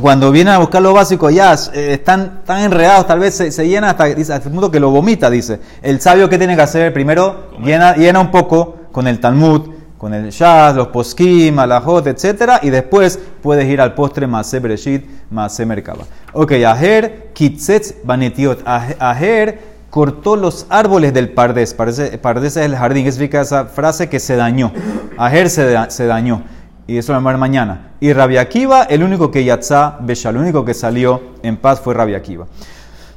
Cuando 0.00 0.30
vienen 0.30 0.54
a 0.54 0.58
buscar 0.58 0.82
lo 0.82 0.92
básico, 0.92 1.30
ya 1.30 1.54
eh, 1.72 1.94
están 1.94 2.42
tan 2.44 2.60
enredados, 2.60 3.06
tal 3.06 3.18
vez 3.18 3.34
se, 3.34 3.68
llena 3.68 3.90
hasta, 3.90 4.04
dice, 4.04 4.32
hasta 4.32 4.48
el 4.48 4.54
punto 4.54 4.70
que 4.70 4.78
lo 4.78 4.90
vomita, 4.90 5.28
dice. 5.28 5.60
El 5.82 6.00
sabio, 6.00 6.28
¿qué 6.28 6.38
tiene 6.38 6.54
que 6.54 6.62
hacer? 6.62 6.92
Primero, 6.92 7.50
llena, 7.62 7.96
llena 7.96 8.20
un 8.20 8.30
poco 8.30 8.76
con 8.92 9.08
el 9.08 9.18
Talmud, 9.18 9.62
con 10.00 10.14
el 10.14 10.30
Shas, 10.30 10.74
los 10.74 10.88
Poskim, 10.88 11.58
Alajot, 11.58 12.06
etc. 12.06 12.52
Y 12.62 12.70
después 12.70 13.18
puedes 13.42 13.68
ir 13.68 13.82
al 13.82 13.92
postre 13.92 14.26
Maase 14.26 14.58
Bereshit, 14.58 15.04
Maase 15.30 15.66
Merkaba. 15.66 16.04
Ok, 16.32 16.52
Aher, 16.52 17.28
Kitzetz, 17.34 17.96
Banetiot. 18.02 18.62
Aher 18.64 19.60
cortó 19.90 20.36
los 20.36 20.64
árboles 20.70 21.12
del 21.12 21.28
Pardes. 21.28 21.74
Pardes, 21.74 21.98
es 21.98 22.56
el 22.56 22.76
jardín. 22.76 23.06
Explica 23.06 23.42
esa 23.42 23.66
frase 23.66 24.08
que 24.08 24.20
se 24.20 24.36
dañó. 24.36 24.72
Aher 25.18 25.50
se, 25.50 25.76
se 25.90 26.06
dañó. 26.06 26.44
Y 26.86 26.96
eso 26.96 27.12
lo 27.12 27.18
vamos 27.18 27.28
a 27.28 27.32
ver 27.32 27.38
mañana. 27.40 27.90
Y 28.00 28.14
Rabia 28.14 28.40
Akiva, 28.40 28.84
el 28.84 29.02
único 29.02 29.30
que 29.30 29.44
yatzá, 29.44 29.98
Beshal, 30.00 30.36
el 30.36 30.40
único 30.40 30.64
que 30.64 30.72
salió 30.72 31.20
en 31.42 31.58
paz 31.58 31.78
fue 31.78 31.92
Rabia 31.92 32.16
Akiva. 32.16 32.46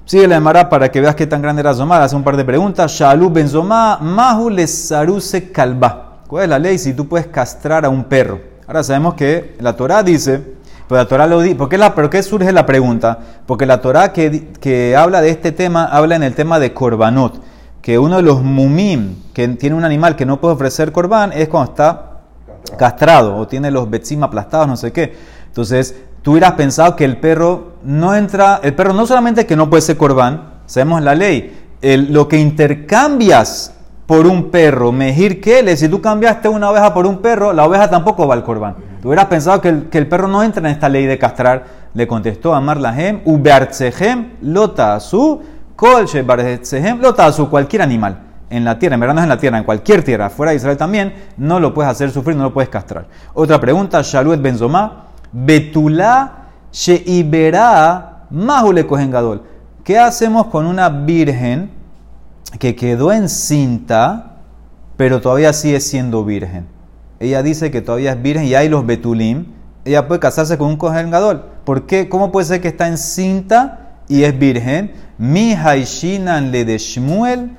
Sigue 0.03 0.27
la 0.27 0.35
Emara 0.35 0.67
para 0.67 0.91
que 0.91 0.99
veas 0.99 1.15
qué 1.15 1.27
tan 1.27 1.41
grande 1.41 1.61
era 1.61 1.73
Zomá. 1.73 2.03
Hace 2.03 2.17
un 2.17 2.25
par 2.25 2.35
de 2.35 2.43
preguntas. 2.43 2.91
Shalu 2.91 3.29
ben 3.29 3.47
Zomá, 3.47 3.99
Mahu 4.01 4.49
lesaruse 4.49 5.49
kalba. 5.49 6.09
¿Cuál 6.33 6.45
es 6.45 6.49
la 6.49 6.57
ley 6.57 6.79
si 6.79 6.93
tú 6.95 7.07
puedes 7.07 7.27
castrar 7.27 7.85
a 7.85 7.89
un 7.89 8.05
perro? 8.05 8.41
Ahora 8.65 8.81
sabemos 8.81 9.13
que 9.13 9.55
la 9.59 9.75
Torah 9.75 10.01
dice, 10.01 10.41
pero 10.87 10.99
la 10.99 11.07
Torah 11.07 11.27
lo 11.27 11.39
dice, 11.39 11.53
¿por 11.53 11.69
qué, 11.69 11.77
la, 11.77 11.93
¿por 11.93 12.09
qué 12.09 12.23
surge 12.23 12.51
la 12.51 12.65
pregunta? 12.65 13.19
Porque 13.45 13.67
la 13.67 13.81
Torah 13.81 14.11
que, 14.11 14.47
que 14.59 14.95
habla 14.95 15.21
de 15.21 15.29
este 15.29 15.51
tema, 15.51 15.85
habla 15.85 16.15
en 16.15 16.23
el 16.23 16.33
tema 16.33 16.57
de 16.57 16.73
korbanot, 16.73 17.39
que 17.83 17.99
uno 17.99 18.15
de 18.15 18.23
los 18.23 18.41
mumim, 18.41 19.17
que 19.31 19.47
tiene 19.49 19.75
un 19.75 19.85
animal 19.85 20.15
que 20.15 20.25
no 20.25 20.41
puede 20.41 20.55
ofrecer 20.55 20.91
korban, 20.91 21.31
es 21.33 21.49
cuando 21.49 21.69
está 21.69 22.21
castrado 22.79 23.35
o 23.35 23.47
tiene 23.47 23.69
los 23.69 23.87
betzim 23.87 24.23
aplastados, 24.23 24.67
no 24.67 24.75
sé 24.75 24.91
qué. 24.91 25.15
Entonces, 25.45 25.93
tú 26.23 26.31
hubieras 26.31 26.53
pensado 26.53 26.95
que 26.95 27.05
el 27.05 27.17
perro 27.17 27.73
no 27.83 28.15
entra, 28.15 28.59
el 28.63 28.73
perro 28.73 28.93
no 28.93 29.05
solamente 29.05 29.45
que 29.45 29.55
no 29.55 29.69
puede 29.69 29.83
ser 29.83 29.97
corbán, 29.97 30.61
sabemos 30.65 31.03
la 31.03 31.13
ley, 31.13 31.67
lo 31.83 32.27
que 32.27 32.37
intercambias 32.37 33.73
por 34.05 34.27
un 34.27 34.51
perro, 34.51 34.91
mejir 34.91 35.41
le 35.63 35.77
si 35.77 35.87
tú 35.87 36.01
cambiaste 36.01 36.49
una 36.49 36.69
oveja 36.69 36.93
por 36.93 37.05
un 37.05 37.19
perro, 37.19 37.53
la 37.53 37.65
oveja 37.65 37.89
tampoco 37.89 38.27
va 38.27 38.35
al 38.35 38.43
corbán. 38.43 38.75
Tú 39.01 39.07
hubieras 39.09 39.25
pensado 39.27 39.61
que 39.61 39.69
el, 39.69 39.89
que 39.89 39.97
el 39.97 40.07
perro 40.07 40.27
no 40.27 40.43
entra 40.43 40.59
en 40.59 40.73
esta 40.73 40.89
ley 40.89 41.05
de 41.05 41.17
castrar. 41.17 41.63
Le 41.93 42.07
contestó 42.07 42.53
Amar 42.53 42.77
Lahem, 42.77 43.21
Ubeartsehem, 43.25 44.33
Lotasu, 44.41 45.41
Kol 45.75 46.05
Shebartsehem, 46.05 46.99
Lotasu, 46.99 47.49
cualquier 47.49 47.81
animal. 47.81 48.19
En 48.49 48.65
la 48.65 48.77
tierra, 48.77 48.95
en 48.95 48.99
verdad 48.99 49.15
no 49.15 49.21
es 49.21 49.23
en 49.23 49.29
la 49.29 49.37
tierra, 49.37 49.57
en 49.57 49.63
cualquier 49.63 50.03
tierra, 50.03 50.29
fuera 50.29 50.51
de 50.51 50.57
Israel 50.57 50.77
también, 50.77 51.13
no 51.37 51.59
lo 51.59 51.73
puedes 51.73 51.91
hacer 51.91 52.11
sufrir, 52.11 52.35
no 52.35 52.43
lo 52.43 52.53
puedes 52.53 52.69
castrar. 52.69 53.07
Otra 53.33 53.59
pregunta, 53.59 54.01
Shaluet 54.03 54.41
Benzomá, 54.41 55.05
Betulá 55.31 56.43
Sheibera 56.71 58.25
Mahule 58.29 58.85
Kohen 58.85 59.11
¿Qué 59.83 59.97
hacemos 59.97 60.47
con 60.47 60.65
una 60.65 60.89
virgen? 60.89 61.82
Que 62.59 62.75
quedó 62.75 63.11
encinta, 63.11 64.37
pero 64.97 65.21
todavía 65.21 65.53
sigue 65.53 65.79
siendo 65.79 66.23
virgen. 66.23 66.67
Ella 67.19 67.41
dice 67.41 67.71
que 67.71 67.81
todavía 67.81 68.11
es 68.11 68.21
virgen 68.21 68.45
y 68.45 68.55
hay 68.55 68.69
los 68.69 68.85
betulim. 68.85 69.45
Ella 69.85 70.07
puede 70.07 70.19
casarse 70.19 70.57
con 70.57 70.67
un 70.67 70.77
cojengador. 70.77 71.45
¿Por 71.65 71.85
qué? 71.85 72.09
¿Cómo 72.09 72.31
puede 72.31 72.45
ser 72.45 72.61
que 72.61 72.67
está 72.67 72.87
encinta 72.87 73.99
y 74.07 74.23
es 74.23 74.37
virgen? 74.37 74.91
Mi 75.17 75.53
haishinan 75.53 76.51
le 76.51 76.65
de 76.65 76.77
Shmuel. 76.77 77.51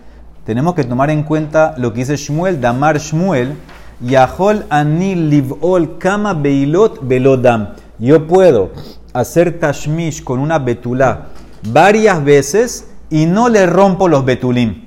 Tenemos 0.45 0.75
que 0.75 0.85
tomar 0.85 1.11
en 1.11 1.23
cuenta 1.23 1.75
lo 1.79 1.93
que 1.93 2.01
dice 2.01 2.17
Shmuel, 2.17 2.61
Damar 2.61 2.99
Shmuel. 2.99 3.55
Yahol 4.01 4.67
ani 4.71 5.15
livol 5.15 5.99
kama 5.99 6.35
beilot 6.35 7.01
belodam. 7.03 7.69
Yo 7.99 8.27
puedo 8.27 8.73
hacer 9.13 9.59
tashmish 9.59 10.23
con 10.23 10.41
una 10.41 10.59
betulá 10.59 11.29
varias 11.69 12.23
veces 12.23 12.89
y 13.14 13.27
no 13.27 13.48
le 13.48 13.64
rompo 13.64 14.09
los 14.09 14.24
betulim. 14.24 14.83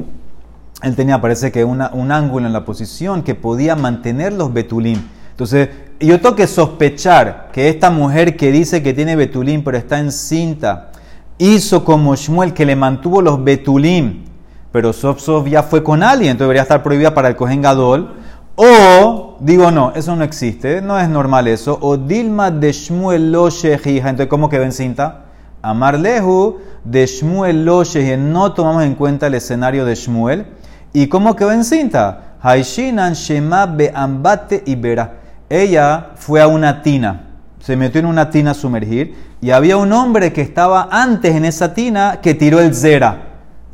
Él 0.83 0.97
tenía, 0.97 1.21
parece 1.21 1.49
que 1.49 1.63
un 1.63 2.11
ángulo 2.11 2.45
en 2.45 2.51
la 2.51 2.65
posición 2.65 3.23
que 3.23 3.35
podía 3.35 3.77
mantener 3.77 4.33
los 4.33 4.51
betulim. 4.51 5.01
Entonces, 5.31 5.69
yo 6.01 6.19
tengo 6.19 6.35
que 6.35 6.45
sospechar 6.45 7.47
que 7.53 7.69
esta 7.69 7.89
mujer 7.89 8.35
que 8.35 8.51
dice 8.51 8.83
que 8.83 8.93
tiene 8.93 9.15
betulim 9.15 9.63
pero 9.63 9.77
está 9.77 9.97
encinta, 9.97 10.91
hizo 11.37 11.85
como 11.85 12.17
Shmuel 12.17 12.53
que 12.53 12.65
le 12.65 12.75
mantuvo 12.75 13.21
los 13.21 13.41
betulim, 13.41 14.25
pero 14.73 14.91
Sof 14.91 15.21
Sof 15.21 15.47
ya 15.47 15.63
fue 15.63 15.81
con 15.81 16.03
alguien, 16.03 16.31
entonces 16.31 16.47
debería 16.47 16.63
estar 16.63 16.83
prohibida 16.83 17.13
para 17.13 17.29
el 17.29 17.37
Cohen 17.37 17.61
Gadol. 17.61 18.13
O, 18.57 19.37
digo, 19.39 19.71
no, 19.71 19.93
eso 19.95 20.17
no 20.17 20.25
existe, 20.25 20.81
no 20.81 20.99
es 20.99 21.07
normal 21.07 21.47
eso. 21.47 21.77
O 21.79 21.95
Dilma 21.95 22.51
de 22.51 22.73
Shmuel 22.73 23.31
lo 23.31 23.47
entonces, 23.47 24.27
¿cómo 24.27 24.49
quedó 24.49 24.63
encinta? 24.63 25.26
Amarlehu 25.69 26.59
de 26.83 27.05
Shmuel 27.05 27.65
Loshe, 27.65 28.15
no 28.17 28.53
tomamos 28.53 28.83
en 28.83 28.95
cuenta 28.95 29.27
el 29.27 29.35
escenario 29.35 29.85
de 29.85 29.95
Shmuel. 29.95 30.45
¿Y 30.93 31.07
cómo 31.07 31.35
quedó 31.35 31.51
encinta? 31.51 32.35
Haishinan 32.41 33.13
Shema 33.13 33.65
Beambate 33.65 34.63
y 34.65 34.75
Vera. 34.75 35.15
Ella 35.49 36.11
fue 36.15 36.41
a 36.41 36.47
una 36.47 36.81
tina, 36.81 37.27
se 37.59 37.75
metió 37.75 37.99
en 37.99 38.05
una 38.05 38.29
tina 38.29 38.51
a 38.51 38.53
sumergir 38.53 39.15
y 39.41 39.51
había 39.51 39.77
un 39.77 39.91
hombre 39.91 40.31
que 40.33 40.41
estaba 40.41 40.87
antes 40.91 41.35
en 41.35 41.45
esa 41.45 41.73
tina 41.73 42.19
que 42.21 42.33
tiró 42.33 42.59
el 42.59 42.73
Zera. 42.73 43.23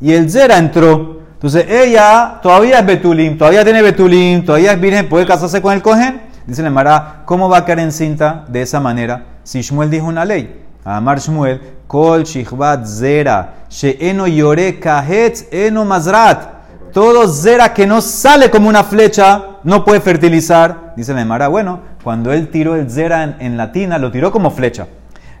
Y 0.00 0.12
el 0.12 0.30
Zera 0.30 0.58
entró. 0.58 1.20
Entonces 1.34 1.66
ella 1.68 2.40
todavía 2.42 2.80
es 2.80 2.86
Betulim, 2.86 3.38
todavía 3.38 3.64
tiene 3.64 3.82
Betulim, 3.82 4.44
todavía 4.44 4.72
es 4.72 4.80
virgen, 4.80 5.08
puede 5.08 5.26
casarse 5.26 5.60
con 5.60 5.72
el 5.72 5.82
Cohen. 5.82 6.22
Dice 6.46 6.62
la 6.62 6.70
Mara, 6.70 7.22
¿cómo 7.24 7.48
va 7.48 7.58
a 7.58 7.64
quedar 7.64 7.80
encinta 7.80 8.44
de 8.48 8.62
esa 8.62 8.80
manera 8.80 9.26
si 9.44 9.60
Shmuel 9.60 9.90
dijo 9.90 10.06
una 10.06 10.24
ley? 10.24 10.63
Amar 10.84 11.18
Shmuel, 11.18 11.60
Kol 11.86 12.24
Shichbat 12.24 12.84
Zera, 12.84 13.66
Sheeno 13.70 14.26
Yore 14.26 14.78
Kahetz 14.78 15.46
Eno 15.50 15.84
Mazrat. 15.84 16.52
Todo 16.92 17.26
Zera 17.26 17.72
que 17.72 17.86
no 17.86 18.00
sale 18.00 18.50
como 18.50 18.68
una 18.68 18.84
flecha 18.84 19.58
no 19.64 19.84
puede 19.84 20.00
fertilizar. 20.00 20.92
Dice 20.96 21.14
la 21.14 21.24
Mara, 21.24 21.48
bueno, 21.48 21.80
cuando 22.04 22.32
él 22.32 22.48
tiró 22.48 22.76
el 22.76 22.90
Zera 22.90 23.36
en, 23.38 23.56
la 23.56 23.72
tina, 23.72 23.98
lo 23.98 24.12
tiró 24.12 24.30
como 24.30 24.50
flecha. 24.50 24.86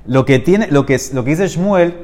Lo 0.06 0.24
que, 0.24 0.38
tiene, 0.38 0.66
lo 0.68 0.84
que, 0.84 1.00
lo 1.12 1.22
que 1.24 1.30
dice 1.30 1.46
Shmuel, 1.46 1.94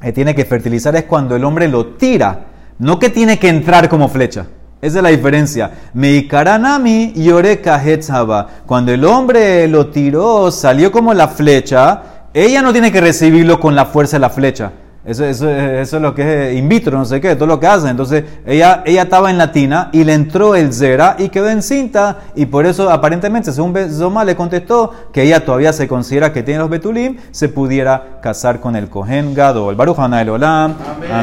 que 0.00 0.12
tiene 0.12 0.34
que 0.34 0.44
fertilizar 0.44 0.94
es 0.96 1.04
cuando 1.04 1.34
el 1.34 1.44
hombre 1.44 1.68
lo 1.68 1.86
tira, 1.94 2.40
no 2.78 2.98
que 2.98 3.08
tiene 3.08 3.38
que 3.38 3.48
entrar 3.48 3.88
como 3.88 4.08
flecha. 4.08 4.46
Esa 4.84 4.98
es 4.98 5.02
la 5.02 5.08
diferencia. 5.08 5.70
Meikaranami 5.94 7.14
yore 7.14 7.62
haba. 8.10 8.48
Cuando 8.66 8.92
el 8.92 9.02
hombre 9.06 9.66
lo 9.66 9.86
tiró, 9.86 10.50
salió 10.50 10.92
como 10.92 11.14
la 11.14 11.28
flecha, 11.28 12.02
ella 12.34 12.62
no 12.62 12.72
tiene 12.72 12.90
que 12.90 13.00
recibirlo 13.00 13.60
con 13.60 13.76
la 13.76 13.86
fuerza 13.86 14.16
de 14.16 14.20
la 14.20 14.30
flecha. 14.30 14.72
Eso, 15.04 15.26
eso, 15.26 15.50
eso 15.50 15.96
es 15.96 16.02
lo 16.02 16.14
que 16.14 16.48
es 16.48 16.56
in 16.56 16.66
vitro, 16.66 16.96
no 16.96 17.04
sé 17.04 17.20
qué, 17.20 17.36
todo 17.36 17.46
lo 17.46 17.60
que 17.60 17.66
hacen. 17.66 17.90
Entonces, 17.90 18.24
ella, 18.46 18.82
ella 18.86 19.02
estaba 19.02 19.30
en 19.30 19.36
la 19.36 19.52
tina 19.52 19.90
y 19.92 20.02
le 20.02 20.14
entró 20.14 20.54
el 20.56 20.72
zera 20.72 21.16
y 21.18 21.28
quedó 21.28 21.50
encinta. 21.50 22.20
Y 22.34 22.46
por 22.46 22.64
eso, 22.64 22.90
aparentemente, 22.90 23.52
según 23.52 23.74
Zoma 23.90 24.24
le 24.24 24.34
contestó 24.34 24.92
que 25.12 25.22
ella 25.22 25.44
todavía 25.44 25.74
se 25.74 25.86
considera 25.86 26.32
que 26.32 26.42
tiene 26.42 26.60
los 26.60 26.70
betulim, 26.70 27.18
se 27.32 27.50
pudiera 27.50 28.18
casar 28.22 28.60
con 28.60 28.76
el 28.76 28.88
Kohen 28.88 29.34
Gado. 29.34 29.70
El 29.70 29.76
Baruch 29.76 29.98
Olam. 29.98 30.74